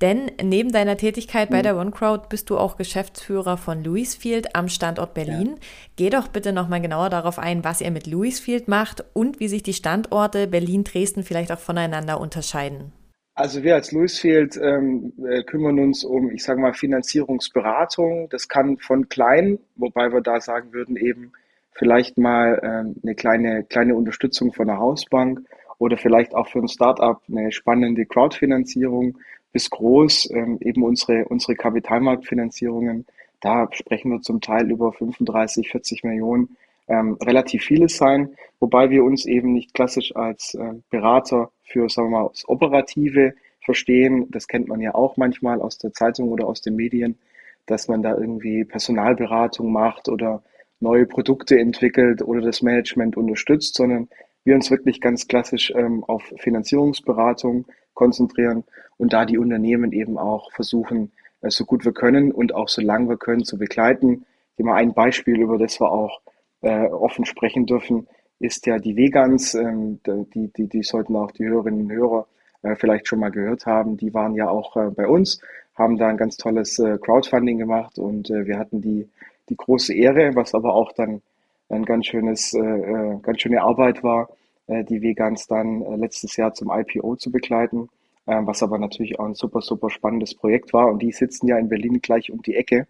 denn 0.00 0.30
neben 0.42 0.72
deiner 0.72 0.96
Tätigkeit 0.96 1.50
bei 1.50 1.58
mhm. 1.58 1.62
der 1.62 1.76
OneCrowd 1.76 2.30
bist 2.30 2.48
du 2.48 2.56
auch 2.56 2.78
Geschäftsführer 2.78 3.58
von 3.58 3.84
Louisfield 3.84 4.56
am 4.56 4.68
Standort 4.68 5.12
Berlin. 5.12 5.48
Ja. 5.48 5.54
Geh 5.96 6.10
doch 6.10 6.28
bitte 6.28 6.52
nochmal 6.52 6.80
genauer 6.80 7.10
darauf 7.10 7.38
ein, 7.38 7.64
was 7.64 7.82
ihr 7.82 7.90
mit 7.90 8.06
Louisfield 8.06 8.66
macht 8.66 9.04
und 9.12 9.40
wie 9.40 9.48
sich 9.48 9.62
die 9.62 9.74
Standorte 9.74 10.46
Berlin, 10.46 10.84
Dresden 10.84 11.22
vielleicht 11.22 11.52
auch 11.52 11.58
voneinander 11.58 12.18
unterscheiden. 12.18 12.92
Also 13.34 13.62
wir 13.62 13.74
als 13.74 13.92
Louisfield 13.92 14.56
ähm, 14.56 15.12
äh, 15.28 15.42
kümmern 15.42 15.78
uns 15.78 16.02
um, 16.02 16.30
ich 16.30 16.42
sage 16.42 16.58
mal, 16.58 16.72
Finanzierungsberatung. 16.72 18.30
Das 18.30 18.48
kann 18.48 18.78
von 18.78 19.10
klein, 19.10 19.58
wobei 19.76 20.10
wir 20.10 20.22
da 20.22 20.40
sagen 20.40 20.72
würden, 20.72 20.96
eben 20.96 21.32
vielleicht 21.72 22.16
mal 22.16 22.58
ähm, 22.62 22.96
eine 23.02 23.14
kleine, 23.14 23.64
kleine 23.64 23.94
Unterstützung 23.94 24.54
von 24.54 24.66
der 24.66 24.78
Hausbank 24.78 25.42
oder 25.78 25.96
vielleicht 25.96 26.34
auch 26.34 26.48
für 26.48 26.58
ein 26.60 26.68
Startup 26.68 27.20
eine 27.28 27.52
spannende 27.52 28.06
Crowdfinanzierung 28.06 29.18
bis 29.52 29.70
groß, 29.70 30.30
ähm, 30.32 30.58
eben 30.60 30.82
unsere, 30.82 31.24
unsere 31.26 31.54
Kapitalmarktfinanzierungen. 31.54 33.06
Da 33.40 33.68
sprechen 33.72 34.10
wir 34.10 34.20
zum 34.20 34.40
Teil 34.40 34.70
über 34.70 34.92
35, 34.92 35.70
40 35.70 36.04
Millionen, 36.04 36.56
ähm, 36.88 37.16
relativ 37.22 37.64
vieles 37.64 37.96
sein, 37.96 38.34
wobei 38.60 38.90
wir 38.90 39.02
uns 39.04 39.26
eben 39.26 39.52
nicht 39.52 39.74
klassisch 39.74 40.14
als 40.14 40.54
äh, 40.54 40.74
Berater 40.90 41.50
für, 41.64 41.88
sagen 41.88 42.10
wir 42.10 42.22
mal, 42.22 42.28
das 42.28 42.48
Operative 42.48 43.34
verstehen. 43.60 44.26
Das 44.30 44.46
kennt 44.46 44.68
man 44.68 44.80
ja 44.80 44.94
auch 44.94 45.16
manchmal 45.16 45.60
aus 45.60 45.78
der 45.78 45.92
Zeitung 45.92 46.28
oder 46.28 46.46
aus 46.46 46.60
den 46.62 46.76
Medien, 46.76 47.18
dass 47.66 47.88
man 47.88 48.02
da 48.02 48.16
irgendwie 48.16 48.64
Personalberatung 48.64 49.72
macht 49.72 50.08
oder 50.08 50.42
neue 50.80 51.06
Produkte 51.06 51.58
entwickelt 51.58 52.22
oder 52.22 52.40
das 52.40 52.62
Management 52.62 53.16
unterstützt, 53.16 53.74
sondern 53.74 54.08
wir 54.46 54.54
uns 54.54 54.70
wirklich 54.70 55.00
ganz 55.00 55.26
klassisch 55.26 55.72
ähm, 55.74 56.04
auf 56.04 56.22
Finanzierungsberatung 56.38 57.66
konzentrieren 57.94 58.64
und 58.96 59.12
da 59.12 59.24
die 59.24 59.38
Unternehmen 59.38 59.92
eben 59.92 60.16
auch 60.16 60.52
versuchen, 60.52 61.12
äh, 61.42 61.50
so 61.50 61.64
gut 61.64 61.84
wir 61.84 61.92
können 61.92 62.32
und 62.32 62.54
auch 62.54 62.68
so 62.68 62.80
lange 62.80 63.08
wir 63.08 63.16
können 63.18 63.44
zu 63.44 63.58
begleiten. 63.58 64.24
Ich 64.56 64.64
mal 64.64 64.76
ein 64.76 64.94
Beispiel, 64.94 65.40
über 65.40 65.58
das 65.58 65.80
wir 65.80 65.90
auch 65.90 66.20
äh, 66.62 66.86
offen 66.86 67.24
sprechen 67.24 67.66
dürfen, 67.66 68.06
ist 68.38 68.66
ja 68.66 68.78
die 68.78 68.96
Vegans. 68.96 69.54
Ähm, 69.54 70.00
die, 70.06 70.52
die, 70.52 70.68
die 70.68 70.82
sollten 70.82 71.16
auch 71.16 71.32
die 71.32 71.44
Hörerinnen 71.44 71.82
und 71.82 71.92
Hörer 71.92 72.26
äh, 72.62 72.76
vielleicht 72.76 73.08
schon 73.08 73.20
mal 73.20 73.30
gehört 73.30 73.66
haben. 73.66 73.96
Die 73.96 74.14
waren 74.14 74.34
ja 74.34 74.48
auch 74.48 74.76
äh, 74.76 74.90
bei 74.90 75.06
uns, 75.06 75.40
haben 75.74 75.98
da 75.98 76.08
ein 76.08 76.16
ganz 76.16 76.36
tolles 76.36 76.78
äh, 76.78 76.98
Crowdfunding 76.98 77.58
gemacht 77.58 77.98
und 77.98 78.30
äh, 78.30 78.46
wir 78.46 78.58
hatten 78.58 78.80
die, 78.80 79.08
die 79.48 79.56
große 79.56 79.94
Ehre, 79.94 80.34
was 80.34 80.54
aber 80.54 80.74
auch 80.74 80.92
dann 80.92 81.22
ein 81.68 81.84
ganz 81.84 82.06
schönes, 82.06 82.54
äh, 82.54 82.60
äh, 82.60 83.18
ganz 83.22 83.40
schöne 83.40 83.62
Arbeit 83.62 84.02
war, 84.02 84.28
äh, 84.66 84.84
die 84.84 85.02
Vegans 85.02 85.46
dann 85.46 85.82
äh, 85.82 85.96
letztes 85.96 86.36
Jahr 86.36 86.54
zum 86.54 86.70
IPO 86.70 87.16
zu 87.16 87.30
begleiten, 87.30 87.88
äh, 88.26 88.40
was 88.44 88.62
aber 88.62 88.78
natürlich 88.78 89.18
auch 89.18 89.26
ein 89.26 89.34
super, 89.34 89.60
super 89.60 89.90
spannendes 89.90 90.34
Projekt 90.34 90.72
war. 90.72 90.88
Und 90.88 91.02
die 91.02 91.12
sitzen 91.12 91.48
ja 91.48 91.58
in 91.58 91.68
Berlin 91.68 92.00
gleich 92.00 92.30
um 92.30 92.42
die 92.42 92.54
Ecke. 92.54 92.86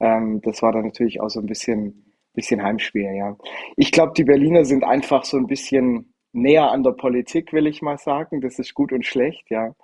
Ähm, 0.00 0.40
das 0.42 0.62
war 0.62 0.72
dann 0.72 0.84
natürlich 0.84 1.20
auch 1.20 1.30
so 1.30 1.40
ein 1.40 1.46
bisschen, 1.46 2.04
bisschen 2.34 2.62
Heimspiel, 2.62 3.12
ja. 3.14 3.36
Ich 3.76 3.92
glaube, 3.92 4.12
die 4.16 4.24
Berliner 4.24 4.64
sind 4.64 4.84
einfach 4.84 5.24
so 5.24 5.36
ein 5.36 5.46
bisschen 5.46 6.12
näher 6.32 6.70
an 6.70 6.82
der 6.82 6.92
Politik, 6.92 7.52
will 7.52 7.66
ich 7.66 7.82
mal 7.82 7.98
sagen. 7.98 8.40
Das 8.40 8.58
ist 8.58 8.74
gut 8.74 8.92
und 8.92 9.06
schlecht, 9.06 9.50
ja. 9.50 9.74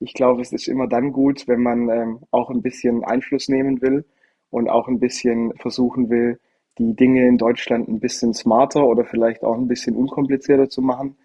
Ich 0.00 0.14
glaube, 0.14 0.42
es 0.42 0.52
ist 0.52 0.68
immer 0.68 0.86
dann 0.86 1.12
gut, 1.12 1.48
wenn 1.48 1.62
man 1.62 1.88
ähm, 1.90 2.20
auch 2.30 2.50
ein 2.50 2.62
bisschen 2.62 3.04
Einfluss 3.04 3.48
nehmen 3.48 3.82
will 3.82 4.04
und 4.50 4.68
auch 4.70 4.88
ein 4.88 5.00
bisschen 5.00 5.52
versuchen 5.56 6.08
will, 6.08 6.38
die 6.78 6.94
Dinge 6.94 7.26
in 7.26 7.38
Deutschland 7.38 7.88
ein 7.88 8.00
bisschen 8.00 8.34
smarter 8.34 8.86
oder 8.86 9.04
vielleicht 9.04 9.42
auch 9.44 9.54
ein 9.54 9.68
bisschen 9.68 9.96
unkomplizierter 9.96 10.68
zu 10.68 10.82
machen. 10.82 11.16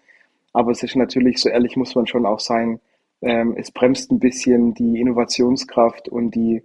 Aber 0.52 0.70
es 0.70 0.82
ist 0.82 0.96
natürlich, 0.96 1.38
so 1.38 1.48
ehrlich 1.48 1.76
muss 1.76 1.94
man 1.94 2.06
schon 2.06 2.26
auch 2.26 2.40
sein, 2.40 2.80
ähm, 3.22 3.54
es 3.56 3.70
bremst 3.70 4.10
ein 4.12 4.18
bisschen 4.18 4.74
die 4.74 5.00
Innovationskraft 5.00 6.08
und 6.08 6.34
die, 6.34 6.62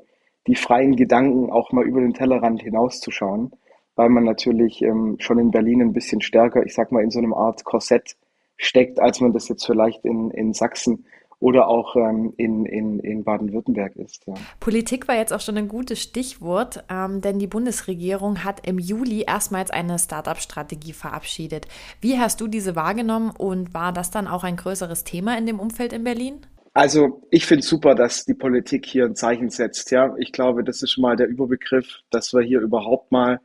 die 0.47 0.55
freien 0.55 0.95
Gedanken, 0.95 1.51
auch 1.51 1.71
mal 1.71 1.85
über 1.85 2.01
den 2.01 2.13
Tellerrand 2.13 2.61
hinauszuschauen, 2.61 3.51
weil 3.95 4.09
man 4.09 4.23
natürlich 4.23 4.81
ähm, 4.81 5.15
schon 5.19 5.39
in 5.39 5.51
Berlin 5.51 5.81
ein 5.81 5.93
bisschen 5.93 6.21
stärker, 6.21 6.65
ich 6.65 6.73
sag 6.73 6.91
mal, 6.91 7.03
in 7.03 7.11
so 7.11 7.19
einem 7.19 7.33
Art 7.33 7.63
Korsett 7.63 8.15
steckt, 8.57 8.99
als 8.99 9.21
man 9.21 9.31
das 9.31 9.47
jetzt 9.47 9.65
vielleicht 9.65 10.03
in, 10.05 10.31
in 10.31 10.53
Sachsen 10.53 11.05
oder 11.39 11.67
auch 11.67 11.95
ähm, 11.95 12.33
in, 12.37 12.65
in, 12.65 12.99
in 12.99 13.23
Baden-Württemberg 13.23 13.95
ist. 13.95 14.27
Ja. 14.27 14.33
Politik 14.59 15.07
war 15.07 15.15
jetzt 15.15 15.31
auch 15.31 15.39
schon 15.39 15.57
ein 15.57 15.69
gutes 15.69 16.01
Stichwort, 16.01 16.83
ähm, 16.89 17.21
denn 17.21 17.39
die 17.39 17.47
Bundesregierung 17.47 18.43
hat 18.43 18.67
im 18.67 18.77
Juli 18.77 19.23
erstmals 19.25 19.71
eine 19.71 19.97
Startup-Strategie 19.97 20.93
verabschiedet. 20.93 21.67
Wie 22.01 22.19
hast 22.19 22.41
du 22.41 22.47
diese 22.47 22.75
wahrgenommen 22.75 23.31
und 23.37 23.73
war 23.73 23.93
das 23.93 24.11
dann 24.11 24.27
auch 24.27 24.43
ein 24.43 24.57
größeres 24.57 25.05
Thema 25.05 25.37
in 25.37 25.45
dem 25.45 25.59
Umfeld 25.59 25.93
in 25.93 26.03
Berlin? 26.03 26.45
Also 26.73 27.21
ich 27.31 27.45
finde 27.45 27.63
super, 27.63 27.95
dass 27.95 28.25
die 28.25 28.33
Politik 28.33 28.85
hier 28.85 29.05
ein 29.05 29.15
Zeichen 29.15 29.49
setzt. 29.49 29.91
Ja, 29.91 30.13
ich 30.17 30.31
glaube, 30.33 30.63
das 30.63 30.81
ist 30.81 30.91
schon 30.91 31.01
mal 31.03 31.15
der 31.15 31.27
Überbegriff, 31.27 32.01
dass 32.09 32.33
wir 32.33 32.41
hier 32.41 32.59
überhaupt 32.59 33.11
mal 33.11 33.39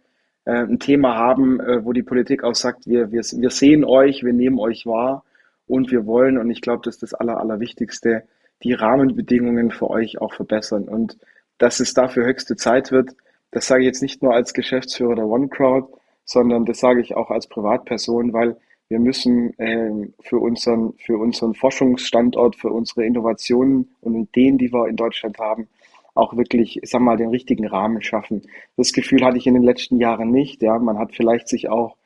äh, 0.45 0.52
ein 0.52 0.80
Thema 0.80 1.14
haben, 1.14 1.61
äh, 1.61 1.85
wo 1.85 1.92
die 1.92 2.02
Politik 2.02 2.42
auch 2.42 2.54
sagt, 2.57 2.87
wir, 2.87 3.12
wir, 3.12 3.23
wir 3.23 3.50
sehen 3.50 3.85
euch, 3.85 4.25
wir 4.25 4.33
nehmen 4.33 4.59
euch 4.59 4.85
wahr 4.85 5.25
und 5.66 5.90
wir 5.90 6.06
wollen, 6.06 6.38
und 6.38 6.50
ich 6.50 6.61
glaube, 6.61 6.83
das 6.85 6.97
ist 6.97 7.02
das 7.02 7.14
Aller, 7.14 7.38
Allerwichtigste, 7.38 8.25
die 8.62 8.73
Rahmenbedingungen 8.73 9.71
für 9.71 9.90
euch 9.90 10.21
auch 10.21 10.33
verbessern. 10.33 10.85
Und 10.85 11.18
dass 11.59 11.80
es 11.80 11.94
dafür 11.94 12.26
höchste 12.26 12.56
Zeit 12.56 12.92
wird, 12.92 13.12
das 13.50 13.66
sage 13.66 13.83
ich 13.83 13.87
jetzt 13.87 14.02
nicht 14.02 14.23
nur 14.23 14.35
als 14.35 14.52
Geschäftsführer 14.52 15.14
der 15.14 15.26
OneCrowd, 15.26 15.88
sondern 16.25 16.64
das 16.64 16.80
sage 16.80 17.00
ich 17.00 17.14
auch 17.14 17.30
als 17.30 17.47
Privatperson, 17.47 18.33
weil 18.33 18.56
wir 18.88 18.99
müssen 18.99 19.59
äh, 19.59 20.09
für, 20.21 20.38
unseren, 20.38 20.94
für 20.99 21.18
unseren 21.18 21.54
Forschungsstandort, 21.54 22.56
für 22.56 22.71
unsere 22.71 23.04
Innovationen 23.04 23.94
und 24.00 24.14
Ideen, 24.14 24.59
die 24.59 24.73
wir 24.73 24.88
in 24.88 24.97
Deutschland 24.97 25.38
haben, 25.38 25.68
auch 26.14 26.37
wirklich, 26.37 26.83
ich 26.83 26.90
sag 26.90 27.00
mal, 27.00 27.16
den 27.16 27.30
richtigen 27.30 27.66
Rahmen 27.66 28.02
schaffen. 28.02 28.42
Das 28.76 28.92
Gefühl 28.92 29.25
hatte 29.25 29.37
ich 29.37 29.47
in 29.47 29.54
den 29.54 29.62
letzten 29.62 29.99
Jahren 29.99 30.30
nicht. 30.30 30.62
Ja, 30.62 30.78
man 30.78 30.99
hat 30.99 31.14
vielleicht 31.14 31.49
sich 31.49 31.68
auch 31.68 31.97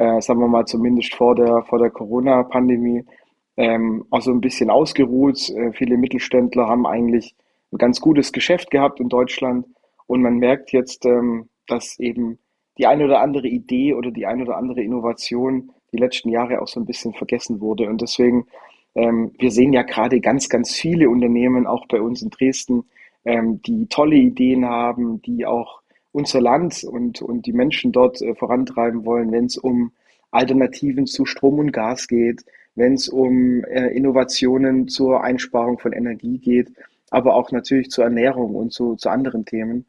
äh, 0.00 0.22
sagen 0.22 0.40
wir 0.40 0.48
mal 0.48 0.64
zumindest 0.64 1.14
vor 1.14 1.34
der, 1.34 1.62
vor 1.64 1.78
der 1.78 1.90
Corona-Pandemie, 1.90 3.04
ähm, 3.58 4.06
auch 4.08 4.22
so 4.22 4.30
ein 4.30 4.40
bisschen 4.40 4.70
ausgeruht. 4.70 5.50
Äh, 5.50 5.72
viele 5.72 5.98
Mittelständler 5.98 6.66
haben 6.66 6.86
eigentlich 6.86 7.34
ein 7.70 7.76
ganz 7.76 8.00
gutes 8.00 8.32
Geschäft 8.32 8.70
gehabt 8.70 8.98
in 8.98 9.10
Deutschland 9.10 9.66
und 10.06 10.22
man 10.22 10.38
merkt 10.38 10.72
jetzt, 10.72 11.04
ähm, 11.04 11.50
dass 11.66 11.98
eben 11.98 12.38
die 12.78 12.86
eine 12.86 13.04
oder 13.04 13.20
andere 13.20 13.46
Idee 13.46 13.92
oder 13.92 14.10
die 14.10 14.24
eine 14.24 14.44
oder 14.44 14.56
andere 14.56 14.80
Innovation 14.80 15.70
die 15.92 15.98
letzten 15.98 16.30
Jahre 16.30 16.62
auch 16.62 16.68
so 16.68 16.80
ein 16.80 16.86
bisschen 16.86 17.12
vergessen 17.12 17.60
wurde. 17.60 17.86
Und 17.86 18.00
deswegen, 18.00 18.46
ähm, 18.94 19.32
wir 19.38 19.50
sehen 19.50 19.74
ja 19.74 19.82
gerade 19.82 20.20
ganz, 20.22 20.48
ganz 20.48 20.74
viele 20.74 21.10
Unternehmen, 21.10 21.66
auch 21.66 21.86
bei 21.88 22.00
uns 22.00 22.22
in 22.22 22.30
Dresden, 22.30 22.84
ähm, 23.26 23.60
die 23.60 23.86
tolle 23.88 24.16
Ideen 24.16 24.64
haben, 24.64 25.20
die 25.20 25.44
auch 25.44 25.79
unser 26.12 26.40
Land 26.40 26.84
und, 26.84 27.22
und 27.22 27.46
die 27.46 27.52
Menschen 27.52 27.92
dort 27.92 28.20
äh, 28.20 28.34
vorantreiben 28.34 29.04
wollen, 29.04 29.32
wenn 29.32 29.46
es 29.46 29.56
um 29.56 29.92
Alternativen 30.30 31.06
zu 31.06 31.24
Strom 31.24 31.58
und 31.58 31.72
Gas 31.72 32.08
geht, 32.08 32.44
wenn 32.74 32.94
es 32.94 33.08
um 33.08 33.64
äh, 33.64 33.88
Innovationen 33.88 34.88
zur 34.88 35.22
Einsparung 35.22 35.78
von 35.78 35.92
Energie 35.92 36.38
geht. 36.38 36.72
aber 37.10 37.34
auch 37.34 37.50
natürlich 37.50 37.90
zur 37.90 38.04
Ernährung 38.04 38.54
und 38.54 38.72
zu, 38.72 38.94
zu 38.94 39.08
anderen 39.10 39.44
Themen. 39.44 39.84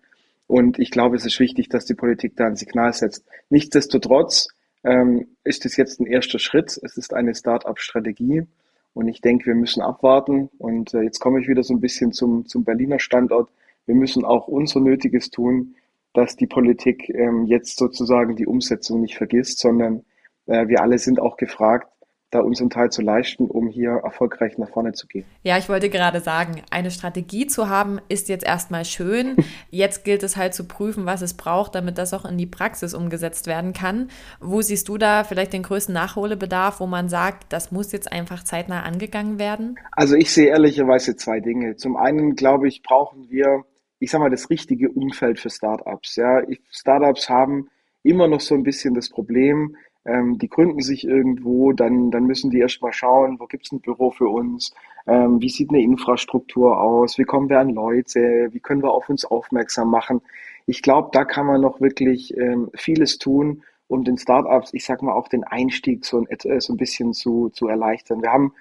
Und 0.47 0.79
ich 0.79 0.89
glaube, 0.91 1.15
es 1.15 1.25
ist 1.25 1.39
wichtig, 1.39 1.69
dass 1.69 1.85
die 1.85 1.93
Politik 1.93 2.35
da 2.35 2.47
ein 2.47 2.55
Signal 2.55 2.91
setzt. 2.93 3.23
Nichtsdestotrotz 3.49 4.47
ähm, 4.83 5.27
ist 5.43 5.65
es 5.65 5.77
jetzt 5.77 5.99
ein 5.99 6.07
erster 6.07 6.39
Schritt. 6.39 6.79
Es 6.83 6.97
ist 6.97 7.13
eine 7.13 7.35
Start-up-Strategie. 7.35 8.47
Und 8.93 9.07
ich 9.07 9.21
denke, 9.21 9.45
wir 9.45 9.55
müssen 9.55 9.81
abwarten. 9.81 10.49
Und 10.57 10.93
äh, 10.93 11.03
jetzt 11.03 11.19
komme 11.19 11.39
ich 11.39 11.47
wieder 11.47 11.63
so 11.63 11.73
ein 11.73 11.79
bisschen 11.79 12.11
zum, 12.11 12.47
zum 12.47 12.63
Berliner 12.63 12.99
Standort. 12.99 13.49
Wir 13.85 13.95
müssen 13.95 14.25
auch 14.25 14.47
unser 14.47 14.79
Nötiges 14.79 15.29
tun, 15.29 15.75
dass 16.13 16.35
die 16.35 16.47
Politik 16.47 17.09
ähm, 17.09 17.45
jetzt 17.45 17.77
sozusagen 17.77 18.35
die 18.35 18.47
Umsetzung 18.47 19.01
nicht 19.01 19.15
vergisst, 19.15 19.59
sondern 19.59 20.03
äh, 20.45 20.67
wir 20.67 20.81
alle 20.81 20.97
sind 20.97 21.19
auch 21.19 21.37
gefragt, 21.37 21.87
da 22.31 22.39
unseren 22.39 22.69
Teil 22.69 22.89
zu 22.89 23.01
leisten, 23.01 23.47
um 23.47 23.67
hier 23.67 23.91
erfolgreich 24.03 24.57
nach 24.57 24.69
vorne 24.69 24.93
zu 24.93 25.05
gehen. 25.05 25.25
Ja, 25.43 25.57
ich 25.57 25.67
wollte 25.67 25.89
gerade 25.89 26.21
sagen, 26.21 26.61
eine 26.71 26.89
Strategie 26.89 27.45
zu 27.45 27.69
haben, 27.69 27.99
ist 28.07 28.29
jetzt 28.29 28.45
erstmal 28.45 28.85
schön. 28.85 29.35
Jetzt 29.69 30.03
gilt 30.03 30.23
es 30.23 30.37
halt 30.37 30.53
zu 30.53 30.65
prüfen, 30.65 31.05
was 31.05 31.21
es 31.21 31.33
braucht, 31.33 31.75
damit 31.75 31.97
das 31.97 32.13
auch 32.13 32.25
in 32.25 32.37
die 32.37 32.45
Praxis 32.45 32.93
umgesetzt 32.93 33.47
werden 33.47 33.73
kann. 33.73 34.09
Wo 34.39 34.61
siehst 34.61 34.87
du 34.87 34.97
da 34.97 35.23
vielleicht 35.23 35.53
den 35.53 35.63
größten 35.63 35.93
Nachholbedarf, 35.93 36.79
wo 36.79 36.87
man 36.87 37.09
sagt, 37.09 37.51
das 37.51 37.71
muss 37.71 37.91
jetzt 37.91 38.11
einfach 38.11 38.43
zeitnah 38.43 38.83
angegangen 38.83 39.39
werden? 39.39 39.77
Also 39.91 40.15
ich 40.15 40.31
sehe 40.31 40.47
ehrlicherweise 40.47 41.15
zwei 41.15 41.39
Dinge. 41.41 41.75
Zum 41.75 41.97
einen 41.97 42.35
glaube 42.35 42.67
ich, 42.67 42.81
brauchen 42.81 43.29
wir, 43.29 43.65
ich 44.01 44.10
sage 44.10 44.24
mal, 44.24 44.29
das 44.31 44.50
richtige 44.50 44.89
Umfeld 44.89 45.39
für 45.39 45.51
Startups. 45.51 46.15
Ja, 46.15 46.41
Startups 46.72 47.29
haben 47.29 47.70
immer 48.03 48.27
noch 48.27 48.41
so 48.41 48.55
ein 48.55 48.63
bisschen 48.63 48.96
das 48.96 49.10
Problem, 49.10 49.77
ähm, 50.05 50.39
die 50.39 50.50
gründen 50.50 50.81
sich 50.81 51.08
irgendwo, 51.08 51.72
dann, 51.72 52.10
dann 52.10 52.24
müssen 52.25 52.50
die 52.50 52.60
erstmal 52.60 52.93
schauen, 52.93 53.39
wo 53.39 53.46
gibt 53.46 53.67
es 53.67 53.72
ein 53.72 53.79
Büro 53.79 54.10
für 54.10 54.27
uns, 54.27 54.74
ähm, 55.05 55.39
wie 55.39 55.50
sieht 55.50 55.70
eine 55.70 55.84
Infrastruktur 55.84 56.81
aus, 56.81 57.20
wie 57.20 57.25
kommen 57.25 57.50
wir 57.50 57.60
an 57.60 57.70
Leute, 57.70 58.50
wie 58.51 58.60
können 58.60 58.81
wir 58.81 58.91
auf 58.91 59.08
uns 59.08 59.24
aufmerksam 59.24 59.91
machen. 59.91 60.22
Ich 60.65 60.81
glaube, 60.81 61.10
da 61.12 61.24
kann 61.24 61.46
man 61.46 61.62
noch 61.62 61.79
wirklich 61.79 62.36
ähm, 62.38 62.72
vieles 62.74 63.20
tun, 63.20 63.62
um 63.88 64.03
den 64.03 64.17
Startups, 64.17 64.74
ich 64.74 64.84
sag 64.84 65.03
mal, 65.03 65.13
auch 65.13 65.27
den 65.27 65.43
Einstieg 65.43 66.05
so, 66.05 66.25
äh, 66.27 66.60
so 66.60 66.74
ein 66.74 66.77
bisschen 66.77 67.13
zu, 67.13 67.50
zu 67.50 67.67
erleichtern. 67.67 68.24
Wir 68.24 68.31
haben 68.31 68.53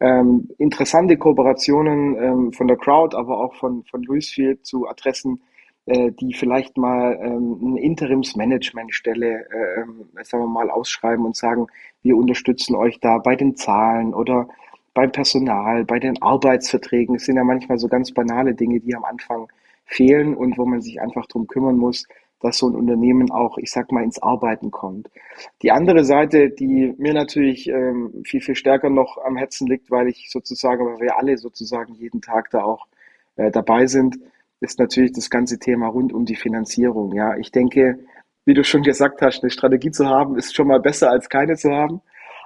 ähm, 0.00 0.48
interessante 0.58 1.16
Kooperationen 1.16 2.16
ähm, 2.16 2.52
von 2.52 2.68
der 2.68 2.76
Crowd, 2.76 3.16
aber 3.16 3.38
auch 3.38 3.54
von, 3.54 3.84
von 3.84 4.02
Louisfield 4.02 4.66
zu 4.66 4.88
Adressen, 4.88 5.40
äh, 5.86 6.12
die 6.12 6.34
vielleicht 6.34 6.76
mal 6.76 7.18
ähm, 7.22 7.58
eine 7.64 7.80
Interimsmanagementstelle, 7.80 9.46
äh, 9.48 10.24
sagen 10.24 10.44
wir 10.44 10.48
mal, 10.48 10.70
ausschreiben 10.70 11.24
und 11.24 11.36
sagen, 11.36 11.66
wir 12.02 12.16
unterstützen 12.16 12.74
euch 12.74 13.00
da 13.00 13.18
bei 13.18 13.36
den 13.36 13.56
Zahlen 13.56 14.12
oder 14.12 14.48
beim 14.94 15.12
Personal, 15.12 15.84
bei 15.84 15.98
den 15.98 16.20
Arbeitsverträgen. 16.20 17.16
Es 17.16 17.26
sind 17.26 17.36
ja 17.36 17.44
manchmal 17.44 17.78
so 17.78 17.88
ganz 17.88 18.12
banale 18.12 18.54
Dinge, 18.54 18.80
die 18.80 18.94
am 18.94 19.04
Anfang 19.04 19.48
fehlen 19.84 20.34
und 20.34 20.58
wo 20.58 20.66
man 20.66 20.80
sich 20.80 21.00
einfach 21.00 21.26
drum 21.26 21.46
kümmern 21.46 21.76
muss, 21.76 22.06
dass 22.40 22.58
so 22.58 22.68
ein 22.68 22.74
Unternehmen 22.74 23.30
auch, 23.30 23.58
ich 23.58 23.70
sag 23.70 23.92
mal, 23.92 24.04
ins 24.04 24.22
Arbeiten 24.22 24.70
kommt. 24.70 25.08
Die 25.62 25.72
andere 25.72 26.04
Seite, 26.04 26.50
die 26.50 26.94
mir 26.98 27.14
natürlich 27.14 27.68
ähm, 27.68 28.22
viel, 28.24 28.40
viel 28.40 28.54
stärker 28.56 28.90
noch 28.90 29.18
am 29.24 29.36
Herzen 29.36 29.66
liegt, 29.66 29.90
weil 29.90 30.08
ich 30.08 30.30
sozusagen, 30.30 30.84
weil 30.86 31.00
wir 31.00 31.18
alle 31.18 31.38
sozusagen 31.38 31.94
jeden 31.94 32.20
Tag 32.20 32.50
da 32.50 32.62
auch 32.62 32.86
äh, 33.36 33.50
dabei 33.50 33.86
sind, 33.86 34.18
ist 34.60 34.78
natürlich 34.78 35.12
das 35.12 35.30
ganze 35.30 35.58
Thema 35.58 35.88
rund 35.88 36.12
um 36.12 36.24
die 36.24 36.36
Finanzierung. 36.36 37.14
Ja, 37.14 37.36
ich 37.36 37.50
denke, 37.50 37.98
wie 38.44 38.54
du 38.54 38.64
schon 38.64 38.82
gesagt 38.82 39.22
hast, 39.22 39.42
eine 39.42 39.50
Strategie 39.50 39.90
zu 39.90 40.06
haben, 40.06 40.36
ist 40.36 40.54
schon 40.54 40.68
mal 40.68 40.80
besser 40.80 41.10
als 41.10 41.28
keine 41.28 41.56
zu 41.56 41.70
haben. 41.70 42.00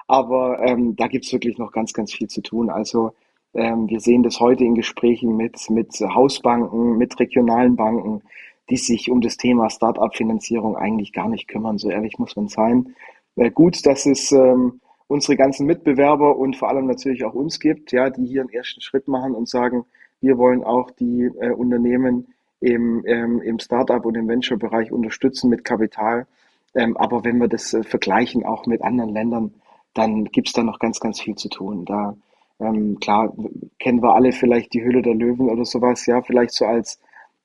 Aber 0.09 0.61
ähm, 0.66 0.97
da 0.97 1.06
gibt 1.06 1.25
es 1.25 1.32
wirklich 1.32 1.59
noch 1.59 1.73
ganz, 1.73 1.92
ganz 1.92 2.12
viel 2.12 2.26
zu 2.26 2.40
tun. 2.40 2.68
Also 2.68 3.12
ähm, 3.54 3.88
wir 3.88 4.00
sehen 4.00 4.23
das 4.23 4.40
heute 4.40 4.64
in 4.64 4.75
Gesprächen 4.75 5.37
mit, 5.37 5.70
mit 5.70 5.92
Hausbanken, 6.00 6.97
mit 6.97 7.18
regionalen 7.20 7.76
Banken, 7.76 8.23
die 8.70 8.76
sich 8.76 9.10
um 9.10 9.20
das 9.20 9.36
Thema 9.36 9.68
Start-up-Finanzierung 9.68 10.76
eigentlich 10.76 11.12
gar 11.12 11.28
nicht 11.28 11.48
kümmern. 11.48 11.78
So 11.78 11.90
ehrlich 11.90 12.18
muss 12.18 12.36
man 12.36 12.48
sein. 12.48 12.94
Äh, 13.36 13.50
gut, 13.50 13.84
dass 13.86 14.06
es 14.06 14.32
ähm, 14.32 14.80
unsere 15.08 15.36
ganzen 15.36 15.66
Mitbewerber 15.66 16.36
und 16.36 16.56
vor 16.56 16.68
allem 16.68 16.86
natürlich 16.86 17.24
auch 17.24 17.34
uns 17.34 17.58
gibt, 17.58 17.92
ja, 17.92 18.10
die 18.10 18.26
hier 18.26 18.42
einen 18.42 18.50
ersten 18.50 18.80
Schritt 18.80 19.08
machen 19.08 19.34
und 19.34 19.48
sagen, 19.48 19.84
wir 20.20 20.38
wollen 20.38 20.62
auch 20.62 20.90
die 20.90 21.24
äh, 21.40 21.50
Unternehmen 21.50 22.28
im, 22.60 23.04
ähm, 23.06 23.40
im 23.40 23.58
Startup 23.58 24.04
und 24.04 24.16
im 24.16 24.28
Venture-Bereich 24.28 24.92
unterstützen 24.92 25.50
mit 25.50 25.64
Kapital. 25.64 26.26
Ähm, 26.74 26.96
aber 26.96 27.24
wenn 27.24 27.38
wir 27.38 27.48
das 27.48 27.74
äh, 27.74 27.82
vergleichen 27.82 28.44
auch 28.44 28.66
mit 28.66 28.82
anderen 28.82 29.12
Ländern, 29.12 29.54
dann 29.94 30.26
gibt 30.26 30.48
es 30.48 30.52
da 30.52 30.62
noch 30.62 30.78
ganz, 30.78 31.00
ganz 31.00 31.20
viel 31.20 31.34
zu 31.34 31.48
tun. 31.48 31.84
Da 31.84 32.16
ähm, 32.60 32.98
klar 33.00 33.32
kennen 33.78 34.02
wir 34.02 34.14
alle 34.14 34.32
vielleicht 34.32 34.74
die 34.74 34.82
Höhle 34.82 35.02
der 35.02 35.14
Löwen 35.14 35.48
oder 35.48 35.64
sowas, 35.64 36.06
ja, 36.06 36.22
vielleicht 36.22 36.52
so 36.52 36.66
als 36.66 37.00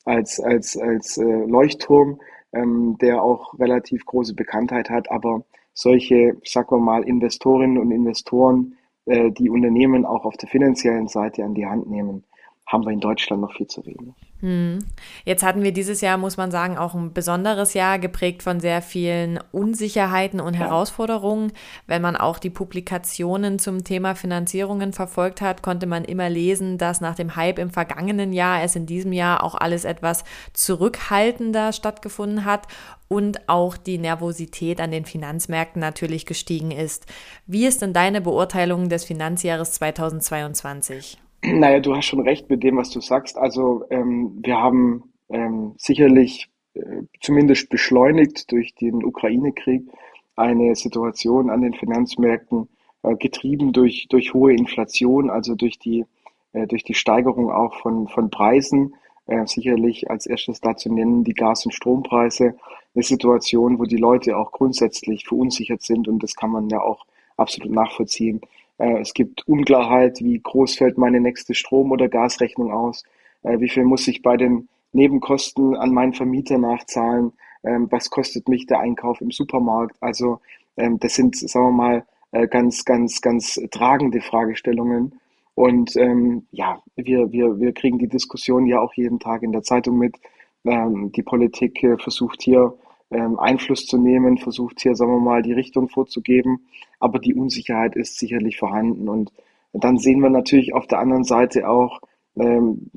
als 0.06 0.40
als 0.40 0.78
als 0.78 1.18
äh, 1.18 1.24
Leuchtturm, 1.24 2.20
ähm, 2.54 2.98
der 3.02 3.22
auch 3.22 3.60
relativ 3.60 4.06
große 4.06 4.34
Bekanntheit 4.36 4.90
hat. 4.90 5.12
Aber 5.12 5.44
solche, 5.74 6.38
sagen 6.46 6.70
wir 6.72 6.80
mal, 6.80 7.04
Investorinnen 7.04 7.78
und 7.78 7.92
Investoren, 7.92 8.78
äh, 9.06 9.32
die 9.32 9.50
Unternehmen 9.50 10.06
auch 10.06 10.26
auf 10.26 10.38
der 10.38 10.50
finanziellen 10.50 11.08
Seite 11.08 11.44
an 11.44 11.54
die 11.54 11.66
Hand 11.66 11.90
nehmen, 11.90 12.24
haben 12.68 12.84
wir 12.86 12.92
in 12.92 13.00
Deutschland 13.00 13.42
noch 13.42 13.54
viel 13.54 13.68
zu 13.68 13.86
wenig. 13.86 14.14
Hm. 14.42 14.80
Jetzt 15.24 15.44
hatten 15.44 15.64
wir 15.64 15.72
dieses 15.72 16.02
Jahr, 16.02 16.18
muss 16.18 16.36
man 16.36 16.52
sagen, 16.52 16.78
auch 16.78 16.94
ein 16.94 17.14
besonderes 17.14 17.74
Jahr, 17.74 18.00
geprägt 18.00 18.44
von 18.44 18.60
sehr 18.60 18.82
vielen 18.82 19.40
Unsicherheiten 19.52 20.40
und 20.40 20.56
ja. 20.56 20.62
Herausforderungen. 20.62 21.54
Wenn 21.88 22.02
man 22.02 22.16
auch 22.16 22.38
die 22.40 22.50
Publikationen 22.50 23.60
zum 23.60 23.84
Thema 23.84 24.16
Finanzierungen 24.16 24.94
verfolgt 24.94 25.42
hat, 25.42 25.62
konnte 25.62 25.86
man 25.86 26.04
immer 26.04 26.30
lesen, 26.30 26.78
dass 26.78 27.02
nach 27.02 27.16
dem 27.16 27.36
Hype 27.36 27.60
im 27.60 27.70
vergangenen 27.70 28.34
Jahr 28.34 28.64
es 28.64 28.76
in 28.76 28.86
diesem 28.86 29.14
Jahr 29.14 29.44
auch 29.44 29.56
alles 29.56 29.86
etwas 29.86 30.24
zurückhaltender 30.54 31.72
stattgefunden 31.72 32.46
hat 32.46 32.68
und 33.08 33.48
auch 33.48 33.78
die 33.78 34.00
Nervosität 34.00 34.82
an 34.82 34.92
den 34.92 35.06
Finanzmärkten 35.06 35.80
natürlich 35.80 36.26
gestiegen 36.26 36.72
ist. 36.72 37.06
Wie 37.46 37.66
ist 37.66 37.82
denn 37.84 37.94
deine 37.94 38.22
Beurteilung 38.22 38.90
des 38.90 39.06
Finanzjahres 39.06 39.74
2022? 39.74 41.20
Naja, 41.46 41.80
du 41.80 41.96
hast 41.96 42.06
schon 42.06 42.22
recht 42.22 42.50
mit 42.50 42.64
dem, 42.64 42.78
was 42.78 42.90
du 42.90 43.02
sagst. 43.02 43.38
Also 43.38 43.86
ähm, 43.90 44.40
wir 44.42 44.58
haben 44.58 45.14
ähm, 45.30 45.74
sicherlich 45.78 46.50
äh, 46.74 47.04
zumindest 47.22 47.70
beschleunigt 47.70 48.52
durch 48.52 48.74
den 48.74 49.04
Ukraine-Krieg 49.04 49.84
eine 50.36 50.76
Situation 50.76 51.50
an 51.50 51.62
den 51.62 51.74
Finanzmärkten, 51.74 52.68
äh, 53.04 53.16
getrieben 53.16 53.74
durch, 53.74 54.08
durch 54.10 54.34
hohe 54.34 54.54
Inflation, 54.54 55.30
also 55.30 55.56
durch 55.56 55.78
die, 55.78 56.06
äh, 56.54 56.66
durch 56.68 56.84
die 56.84 56.96
Steigerung 56.96 57.52
auch 57.52 57.76
von, 57.76 58.08
von 58.08 58.30
Preisen. 58.30 58.96
Äh, 59.28 59.46
sicherlich 59.46 60.10
als 60.10 60.26
erstes 60.26 60.62
dazu 60.62 60.92
nennen 60.92 61.24
die 61.24 61.34
Gas- 61.34 61.66
und 61.66 61.74
Strompreise. 61.74 62.56
Eine 62.96 63.04
Situation, 63.04 63.78
wo 63.78 63.84
die 63.84 63.98
Leute 63.98 64.38
auch 64.38 64.52
grundsätzlich 64.52 65.26
verunsichert 65.26 65.82
sind 65.84 66.08
und 66.08 66.24
das 66.24 66.36
kann 66.36 66.50
man 66.50 66.70
ja 66.70 66.82
auch 66.82 67.06
absolut 67.38 67.72
nachvollziehen. 67.72 68.42
Äh, 68.78 69.00
es 69.00 69.14
gibt 69.14 69.48
Unklarheit, 69.48 70.20
wie 70.22 70.40
groß 70.40 70.76
fällt 70.76 70.98
meine 70.98 71.20
nächste 71.20 71.54
Strom- 71.54 71.92
oder 71.92 72.10
Gasrechnung 72.10 72.72
aus, 72.72 73.04
äh, 73.44 73.60
wie 73.60 73.70
viel 73.70 73.86
muss 73.86 74.08
ich 74.08 74.22
bei 74.22 74.38
den 74.38 74.68
Nebenkosten 74.94 75.76
an 75.76 75.94
meinen 75.94 76.14
Vermieter 76.14 76.58
nachzahlen, 76.58 77.34
ähm, 77.64 77.88
was 77.92 78.10
kostet 78.10 78.48
mich 78.48 78.66
der 78.66 78.80
Einkauf 78.80 79.22
im 79.22 79.32
Supermarkt. 79.32 79.98
Also 80.02 80.40
ähm, 80.78 81.00
das 81.00 81.16
sind, 81.16 81.36
sagen 81.36 81.68
wir 81.68 81.72
mal, 81.72 82.06
äh, 82.32 82.48
ganz, 82.48 82.86
ganz, 82.86 83.22
ganz 83.22 83.60
tragende 83.72 84.22
Fragestellungen. 84.22 85.20
Und 85.54 85.96
ähm, 85.96 86.48
ja, 86.52 86.82
wir, 86.96 87.32
wir, 87.32 87.60
wir 87.60 87.74
kriegen 87.74 87.98
die 87.98 88.10
Diskussion 88.10 88.66
ja 88.66 88.80
auch 88.82 88.94
jeden 88.94 89.20
Tag 89.20 89.44
in 89.44 89.54
der 89.54 89.64
Zeitung 89.64 89.98
mit. 89.98 90.18
Ähm, 90.66 91.12
die 91.14 91.24
Politik 91.24 91.80
versucht 92.00 92.42
hier 92.42 92.74
ähm, 93.12 93.40
Einfluss 93.40 93.86
zu 93.86 93.98
nehmen, 93.98 94.38
versucht 94.38 94.82
hier, 94.82 94.96
sagen 94.96 95.12
wir 95.12 95.20
mal, 95.20 95.42
die 95.42 95.54
Richtung 95.54 95.90
vorzugeben. 95.90 96.66
Aber 97.00 97.20
die 97.20 97.36
Unsicherheit 97.36 97.96
ist 97.96 98.18
sicherlich 98.18 98.58
vorhanden. 98.58 99.10
Und 99.10 99.32
dann 99.74 99.98
sehen 99.98 100.22
wir 100.22 100.30
natürlich 100.30 100.74
auf 100.74 100.88
der 100.88 101.00
anderen 101.00 101.24
Seite 101.24 101.70
auch 101.70 102.02
ähm, 102.36 102.90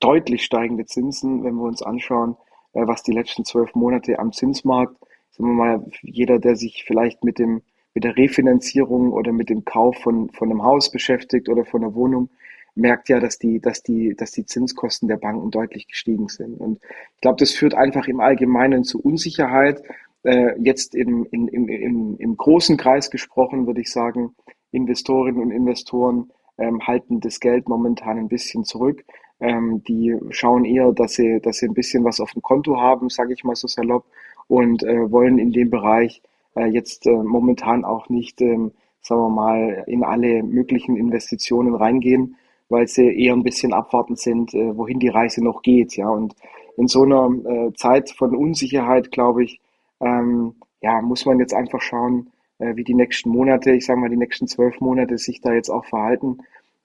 deutlich 0.00 0.44
steigende 0.44 0.86
Zinsen, 0.86 1.44
wenn 1.44 1.54
wir 1.54 1.64
uns 1.64 1.82
anschauen, 1.82 2.36
äh, 2.72 2.86
was 2.86 3.02
die 3.02 3.12
letzten 3.12 3.44
zwölf 3.44 3.74
Monate 3.74 4.18
am 4.18 4.32
Zinsmarkt, 4.32 4.96
sagen 5.30 5.50
wir 5.50 5.54
mal, 5.54 5.84
jeder, 6.02 6.38
der 6.38 6.56
sich 6.56 6.84
vielleicht 6.86 7.24
mit 7.24 7.38
dem 7.38 7.62
mit 7.94 8.04
der 8.04 8.16
Refinanzierung 8.16 9.12
oder 9.12 9.32
mit 9.32 9.48
dem 9.48 9.64
Kauf 9.64 9.96
von, 9.98 10.28
von 10.30 10.50
einem 10.50 10.64
Haus 10.64 10.90
beschäftigt 10.90 11.48
oder 11.48 11.64
von 11.64 11.84
einer 11.84 11.94
Wohnung, 11.94 12.28
merkt 12.74 13.08
ja, 13.08 13.20
dass 13.20 13.38
die, 13.38 13.60
dass 13.60 13.82
die, 13.82 14.14
dass 14.14 14.32
die 14.32 14.46
Zinskosten 14.46 15.08
der 15.08 15.16
Banken 15.16 15.50
deutlich 15.50 15.88
gestiegen 15.88 16.28
sind. 16.28 16.60
Und 16.60 16.80
ich 17.14 17.20
glaube, 17.20 17.36
das 17.38 17.52
führt 17.52 17.74
einfach 17.74 18.08
im 18.08 18.20
Allgemeinen 18.20 18.84
zu 18.84 19.00
Unsicherheit. 19.00 19.82
Äh, 20.22 20.58
jetzt 20.60 20.94
im, 20.94 21.26
im, 21.30 21.48
im, 21.48 22.16
im 22.18 22.36
großen 22.36 22.76
Kreis 22.76 23.10
gesprochen, 23.10 23.66
würde 23.66 23.80
ich 23.80 23.92
sagen, 23.92 24.34
Investorinnen 24.72 25.40
und 25.40 25.50
Investoren 25.50 26.30
ähm, 26.58 26.80
halten 26.86 27.20
das 27.20 27.40
Geld 27.40 27.68
momentan 27.68 28.18
ein 28.18 28.28
bisschen 28.28 28.64
zurück. 28.64 29.04
Ähm, 29.40 29.82
die 29.86 30.16
schauen 30.30 30.64
eher, 30.64 30.92
dass 30.92 31.14
sie, 31.14 31.40
dass 31.40 31.58
sie 31.58 31.66
ein 31.66 31.74
bisschen 31.74 32.04
was 32.04 32.20
auf 32.20 32.32
dem 32.32 32.42
Konto 32.42 32.80
haben, 32.80 33.08
sage 33.08 33.34
ich 33.34 33.44
mal 33.44 33.56
so 33.56 33.68
salopp, 33.68 34.04
und 34.46 34.82
äh, 34.82 35.10
wollen 35.10 35.38
in 35.38 35.52
dem 35.52 35.70
Bereich 35.70 36.22
äh, 36.56 36.66
jetzt 36.66 37.06
äh, 37.06 37.10
momentan 37.12 37.84
auch 37.84 38.08
nicht, 38.08 38.40
ähm, 38.40 38.72
sagen 39.00 39.20
wir 39.22 39.30
mal, 39.30 39.84
in 39.86 40.04
alle 40.04 40.42
möglichen 40.42 40.96
Investitionen 40.96 41.74
reingehen, 41.74 42.36
weil 42.74 42.88
sie 42.88 43.06
eher 43.06 43.34
ein 43.34 43.44
bisschen 43.44 43.72
abwartend 43.72 44.18
sind, 44.18 44.52
äh, 44.52 44.76
wohin 44.76 44.98
die 44.98 45.08
Reise 45.08 45.42
noch 45.42 45.62
geht. 45.62 45.96
Ja, 45.96 46.08
und 46.08 46.34
in 46.76 46.88
so 46.88 47.04
einer 47.04 47.30
äh, 47.46 47.72
Zeit 47.74 48.10
von 48.10 48.34
Unsicherheit, 48.34 49.12
glaube 49.12 49.44
ich, 49.44 49.60
ähm, 50.00 50.56
ja, 50.82 51.00
muss 51.00 51.24
man 51.24 51.38
jetzt 51.38 51.54
einfach 51.54 51.80
schauen, 51.80 52.30
äh, 52.58 52.74
wie 52.74 52.82
die 52.82 52.94
nächsten 52.94 53.30
Monate, 53.30 53.70
ich 53.70 53.86
sage 53.86 54.00
mal 54.00 54.10
die 54.10 54.16
nächsten 54.16 54.48
zwölf 54.48 54.80
Monate 54.80 55.18
sich 55.18 55.40
da 55.40 55.52
jetzt 55.52 55.70
auch 55.70 55.84
verhalten, 55.84 56.38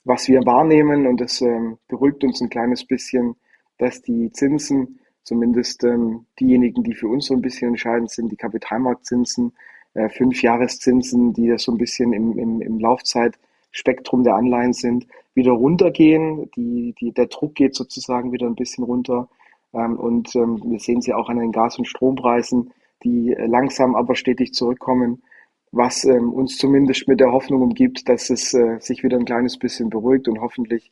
was 0.04 0.28
wir 0.28 0.46
wahrnehmen. 0.46 1.08
Und 1.08 1.20
das 1.22 1.42
ähm, 1.42 1.80
beruhigt 1.88 2.24
uns 2.24 2.40
ein 2.40 2.50
kleines 2.50 2.86
bisschen, 2.86 3.36
dass 3.80 4.04
die 4.04 4.32
Zinsen, 4.32 5.00
zumindest 5.24 5.84
ähm, 5.84 6.26
diejenigen, 6.40 6.84
die 6.84 6.94
für 6.94 7.08
uns 7.08 7.26
so 7.26 7.34
ein 7.34 7.42
bisschen 7.42 7.70
entscheidend 7.70 8.12
sind, 8.12 8.32
die 8.32 8.38
Kapitalmarktzinsen, 8.38 9.54
äh, 9.96 10.08
Fünfjahreszinsen, 10.10 11.34
die 11.34 11.48
das 11.48 11.64
so 11.64 11.72
ein 11.72 11.80
bisschen 11.80 12.14
im, 12.14 12.38
im, 12.38 12.62
im 12.62 12.80
Laufzeitspektrum 12.80 14.24
der 14.24 14.36
Anleihen 14.36 14.74
sind, 14.74 15.08
wieder 15.40 15.54
runtergehen. 15.54 16.52
Die, 16.56 16.94
die, 17.00 17.12
der 17.12 17.28
Druck 17.28 17.56
geht 17.56 17.76
sozusagen 17.76 18.32
wieder 18.32 18.46
ein 18.48 18.56
bisschen 18.56 18.84
runter. 18.84 19.30
Ähm, 19.74 19.98
und 19.98 20.36
ähm, 20.36 20.62
wir 20.66 20.80
sehen 20.80 21.02
sie 21.02 21.14
auch 21.14 21.30
an 21.30 21.40
den 21.40 21.52
Gas- 21.52 21.78
und 21.78 21.88
Strompreisen, 21.88 22.72
die 23.04 23.34
äh, 23.34 23.48
langsam 23.48 23.96
aber 23.96 24.16
stetig 24.16 24.54
zurückkommen, 24.54 25.24
was 25.72 26.04
ähm, 26.04 26.34
uns 26.34 26.58
zumindest 26.58 27.08
mit 27.08 27.20
der 27.20 27.32
Hoffnung 27.32 27.62
umgibt, 27.62 28.10
dass 28.10 28.30
es 28.30 28.54
äh, 28.54 28.80
sich 28.80 29.04
wieder 29.04 29.18
ein 29.18 29.26
kleines 29.26 29.58
bisschen 29.58 29.90
beruhigt 29.90 30.28
und 30.28 30.42
hoffentlich 30.42 30.92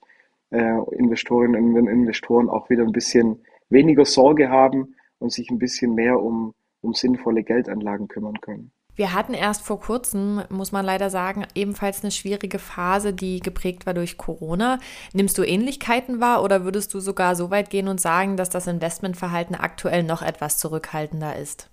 äh, 0.52 0.80
Investorinnen 0.92 1.76
und 1.76 1.88
Investoren 1.88 2.50
auch 2.50 2.70
wieder 2.70 2.84
ein 2.84 2.92
bisschen 2.92 3.42
weniger 3.70 4.06
Sorge 4.06 4.50
haben 4.50 4.96
und 5.20 5.32
sich 5.32 5.50
ein 5.50 5.58
bisschen 5.58 5.94
mehr 5.96 6.22
um, 6.22 6.54
um 6.82 6.94
sinnvolle 6.94 7.44
Geldanlagen 7.44 8.08
kümmern 8.08 8.40
können. 8.40 8.72
Wir 8.98 9.14
hatten 9.14 9.36
erst 9.36 9.64
vor 9.64 9.80
kurzem, 9.80 10.42
muss 10.50 10.72
man 10.72 10.84
leider 10.84 11.12
sagen, 11.12 11.46
ebenfalls 11.54 12.02
eine 12.04 12.10
schwierige 12.10 12.58
Phase, 12.58 13.14
die 13.14 13.40
geprägt 13.42 13.86
war 13.86 13.94
durch 13.94 14.18
Corona. 14.18 14.80
Nimmst 15.14 15.38
du 15.38 15.44
Ähnlichkeiten 15.44 16.20
wahr 16.20 16.44
oder 16.44 16.64
würdest 16.64 16.96
du 16.96 17.00
sogar 17.00 17.36
so 17.36 17.52
weit 17.52 17.70
gehen 17.70 17.90
und 17.90 18.02
sagen, 18.02 18.38
dass 18.38 18.50
das 18.50 18.66
Investmentverhalten 18.66 19.56
aktuell 19.56 20.02
noch 20.02 20.24
etwas 20.24 20.58
zurückhaltender 20.58 21.36
ist? 21.36 21.70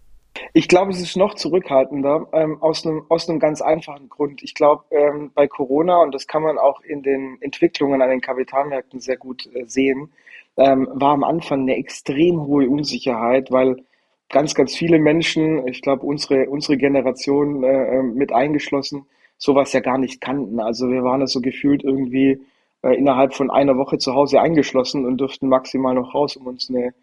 Ich 0.52 0.68
glaube, 0.68 0.90
es 0.90 1.00
ist 1.00 1.16
noch 1.16 1.34
zurückhaltender, 1.34 2.28
ähm, 2.32 2.62
aus, 2.62 2.84
einem, 2.84 3.06
aus 3.08 3.26
einem 3.26 3.38
ganz 3.38 3.62
einfachen 3.62 4.10
Grund. 4.10 4.42
Ich 4.42 4.54
glaube, 4.54 4.84
ähm, 4.90 5.30
bei 5.34 5.48
Corona, 5.48 6.02
und 6.02 6.14
das 6.14 6.26
kann 6.26 6.42
man 6.42 6.58
auch 6.58 6.82
in 6.82 7.02
den 7.02 7.38
Entwicklungen 7.40 8.02
an 8.02 8.10
den 8.10 8.20
Kapitalmärkten 8.20 9.00
sehr 9.00 9.16
gut 9.16 9.48
äh, 9.54 9.64
sehen, 9.64 10.12
ähm, 10.58 10.88
war 10.92 11.12
am 11.12 11.24
Anfang 11.24 11.62
eine 11.62 11.76
extrem 11.76 12.42
hohe 12.46 12.68
Unsicherheit, 12.68 13.50
weil 13.50 13.82
ganz, 14.28 14.54
ganz 14.54 14.74
viele 14.74 14.98
Menschen, 14.98 15.66
ich 15.68 15.82
glaube, 15.82 16.04
unsere, 16.06 16.48
unsere 16.48 16.76
Generation 16.76 17.62
äh, 17.62 17.98
ähm, 17.98 18.14
mit 18.14 18.32
eingeschlossen, 18.32 19.06
sowas 19.38 19.72
ja 19.72 19.80
gar 19.80 19.98
nicht 19.98 20.20
kannten. 20.20 20.60
Also 20.60 20.88
wir 20.88 21.02
waren 21.02 21.20
ja 21.20 21.26
so 21.26 21.40
gefühlt 21.40 21.84
irgendwie 21.84 22.40
äh, 22.82 22.96
innerhalb 22.96 23.34
von 23.34 23.50
einer 23.50 23.76
Woche 23.76 23.98
zu 23.98 24.14
Hause 24.14 24.40
eingeschlossen 24.40 25.06
und 25.06 25.18
durften 25.18 25.48
maximal 25.48 25.94
noch 25.94 26.14
raus, 26.14 26.36
um 26.36 26.46
uns 26.46 26.68
eine, 26.68 26.94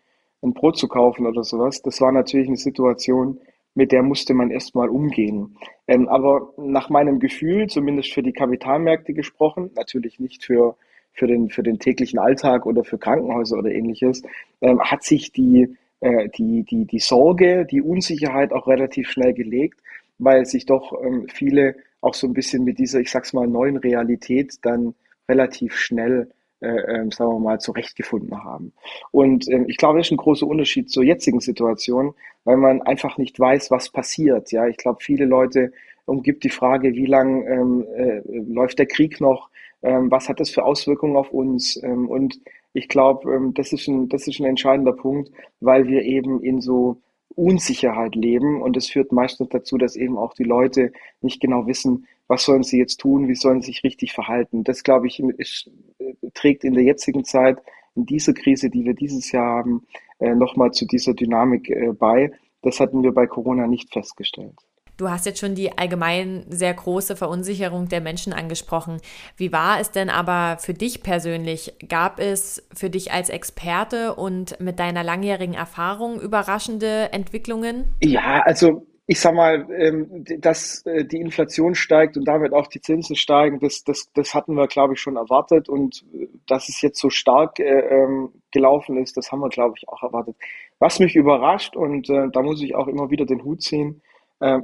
ein 0.41 0.53
Brot 0.53 0.77
zu 0.77 0.87
kaufen 0.87 1.25
oder 1.25 1.43
sowas. 1.43 1.81
Das 1.81 2.01
war 2.01 2.11
natürlich 2.11 2.47
eine 2.47 2.57
Situation, 2.57 3.39
mit 3.73 3.91
der 3.91 4.03
musste 4.03 4.33
man 4.33 4.51
erstmal 4.51 4.89
umgehen. 4.89 5.57
Ähm, 5.87 6.07
aber 6.09 6.53
nach 6.57 6.89
meinem 6.89 7.19
Gefühl, 7.19 7.67
zumindest 7.67 8.13
für 8.13 8.23
die 8.23 8.33
Kapitalmärkte 8.33 9.13
gesprochen, 9.13 9.71
natürlich 9.75 10.19
nicht 10.19 10.43
für, 10.43 10.75
für, 11.13 11.27
den, 11.27 11.49
für 11.49 11.63
den 11.63 11.79
täglichen 11.79 12.19
Alltag 12.19 12.65
oder 12.65 12.83
für 12.83 12.97
Krankenhäuser 12.97 13.57
oder 13.57 13.71
ähnliches, 13.71 14.23
ähm, 14.61 14.81
hat 14.81 15.03
sich 15.03 15.31
die 15.31 15.77
äh, 16.01 16.29
die, 16.29 16.63
die, 16.63 16.85
die 16.85 16.99
Sorge, 16.99 17.65
die 17.65 17.81
Unsicherheit 17.81 18.51
auch 18.53 18.67
relativ 18.67 19.09
schnell 19.09 19.33
gelegt, 19.33 19.79
weil 20.19 20.45
sich 20.45 20.65
doch 20.65 20.93
ähm, 21.03 21.27
viele 21.33 21.75
auch 22.01 22.13
so 22.13 22.27
ein 22.27 22.33
bisschen 22.33 22.63
mit 22.63 22.79
dieser, 22.79 22.99
ich 22.99 23.11
sag's 23.11 23.33
mal, 23.33 23.47
neuen 23.47 23.77
Realität 23.77 24.55
dann 24.63 24.93
relativ 25.29 25.75
schnell 25.75 26.29
äh, 26.61 26.67
äh, 26.67 27.11
sagen 27.11 27.31
wir 27.31 27.39
mal, 27.39 27.59
zurechtgefunden 27.59 28.43
haben. 28.43 28.71
Und 29.09 29.47
äh, 29.47 29.63
ich 29.67 29.77
glaube, 29.77 29.97
das 29.97 30.07
ist 30.07 30.11
ein 30.11 30.17
großer 30.17 30.45
Unterschied 30.45 30.91
zur 30.91 31.03
jetzigen 31.03 31.39
Situation, 31.39 32.13
weil 32.43 32.57
man 32.57 32.83
einfach 32.83 33.17
nicht 33.17 33.39
weiß, 33.39 33.71
was 33.71 33.89
passiert. 33.89 34.51
Ja, 34.51 34.67
ich 34.67 34.77
glaube, 34.77 34.99
viele 35.01 35.25
Leute 35.25 35.71
umgibt 36.05 36.43
die 36.43 36.51
Frage, 36.51 36.93
wie 36.93 37.07
lang 37.07 37.47
ähm, 37.47 37.85
äh, 37.95 38.21
läuft 38.25 38.77
der 38.77 38.85
Krieg 38.85 39.19
noch, 39.19 39.49
ähm, 39.81 40.11
was 40.11 40.29
hat 40.29 40.39
das 40.39 40.51
für 40.51 40.63
Auswirkungen 40.63 41.15
auf 41.15 41.31
uns 41.31 41.81
ähm, 41.81 42.07
und 42.07 42.39
ich 42.73 42.87
glaube, 42.87 43.33
ähm, 43.33 43.53
das 43.53 43.73
ist 43.73 43.87
ein, 43.87 44.09
das 44.09 44.27
ist 44.27 44.39
ein 44.39 44.45
entscheidender 44.45 44.93
Punkt, 44.93 45.31
weil 45.59 45.87
wir 45.87 46.03
eben 46.03 46.41
in 46.41 46.61
so 46.61 46.97
Unsicherheit 47.35 48.15
leben 48.15 48.61
und 48.61 48.75
es 48.77 48.89
führt 48.89 49.11
meistens 49.11 49.49
dazu, 49.49 49.77
dass 49.77 49.95
eben 49.95 50.17
auch 50.17 50.33
die 50.33 50.43
Leute 50.43 50.91
nicht 51.21 51.39
genau 51.41 51.65
wissen, 51.67 52.07
was 52.27 52.43
sollen 52.45 52.63
sie 52.63 52.77
jetzt 52.77 52.97
tun, 52.99 53.27
wie 53.27 53.35
sollen 53.35 53.61
sie 53.61 53.71
sich 53.71 53.83
richtig 53.83 54.13
verhalten. 54.13 54.63
Das, 54.63 54.83
glaube 54.83 55.07
ich, 55.07 55.19
ist, 55.19 55.69
äh, 55.99 56.13
trägt 56.33 56.63
in 56.63 56.73
der 56.73 56.83
jetzigen 56.83 57.23
Zeit, 57.23 57.61
in 57.95 58.05
dieser 58.05 58.33
Krise, 58.33 58.69
die 58.69 58.85
wir 58.85 58.93
dieses 58.93 59.31
Jahr 59.31 59.57
haben, 59.57 59.85
äh, 60.19 60.33
nochmal 60.33 60.71
zu 60.71 60.85
dieser 60.85 61.13
Dynamik 61.13 61.69
äh, 61.69 61.91
bei. 61.91 62.31
Das 62.61 62.79
hatten 62.79 63.03
wir 63.03 63.11
bei 63.11 63.27
Corona 63.27 63.67
nicht 63.67 63.91
festgestellt. 63.91 64.55
Du 65.01 65.09
hast 65.09 65.25
jetzt 65.25 65.39
schon 65.39 65.55
die 65.55 65.75
allgemein 65.79 66.45
sehr 66.47 66.75
große 66.75 67.15
Verunsicherung 67.15 67.87
der 67.89 68.01
Menschen 68.01 68.33
angesprochen. 68.33 68.97
Wie 69.35 69.51
war 69.51 69.79
es 69.79 69.89
denn 69.89 70.11
aber 70.11 70.59
für 70.59 70.75
dich 70.75 71.01
persönlich? 71.01 71.73
Gab 71.89 72.19
es 72.19 72.63
für 72.71 72.91
dich 72.91 73.11
als 73.11 73.29
Experte 73.29 74.13
und 74.13 74.59
mit 74.59 74.77
deiner 74.77 75.03
langjährigen 75.03 75.55
Erfahrung 75.55 76.21
überraschende 76.21 77.11
Entwicklungen? 77.13 77.85
Ja, 77.99 78.43
also 78.45 78.85
ich 79.07 79.19
sag 79.19 79.33
mal, 79.33 79.65
ähm, 79.75 80.23
dass 80.37 80.85
äh, 80.85 81.03
die 81.03 81.19
Inflation 81.19 81.73
steigt 81.73 82.15
und 82.15 82.25
damit 82.25 82.53
auch 82.53 82.67
die 82.67 82.79
Zinsen 82.79 83.15
steigen, 83.15 83.59
das, 83.59 83.83
das, 83.83 84.11
das 84.13 84.35
hatten 84.35 84.53
wir, 84.53 84.67
glaube 84.67 84.93
ich, 84.93 85.01
schon 85.01 85.15
erwartet. 85.15 85.67
Und 85.67 86.05
äh, 86.13 86.27
dass 86.45 86.69
es 86.69 86.79
jetzt 86.83 86.99
so 86.99 87.09
stark 87.09 87.57
äh, 87.59 87.63
ähm, 87.63 88.29
gelaufen 88.51 88.97
ist, 88.97 89.17
das 89.17 89.31
haben 89.31 89.39
wir, 89.39 89.49
glaube 89.49 89.73
ich, 89.77 89.89
auch 89.89 90.03
erwartet. 90.03 90.35
Was 90.77 90.99
mich 90.99 91.15
überrascht, 91.15 91.75
und 91.75 92.09
da 92.09 92.41
muss 92.41 92.61
ich 92.63 92.73
auch 92.73 92.87
immer 92.87 93.11
wieder 93.11 93.27
den 93.27 93.43
Hut 93.43 93.61
ziehen, 93.61 94.01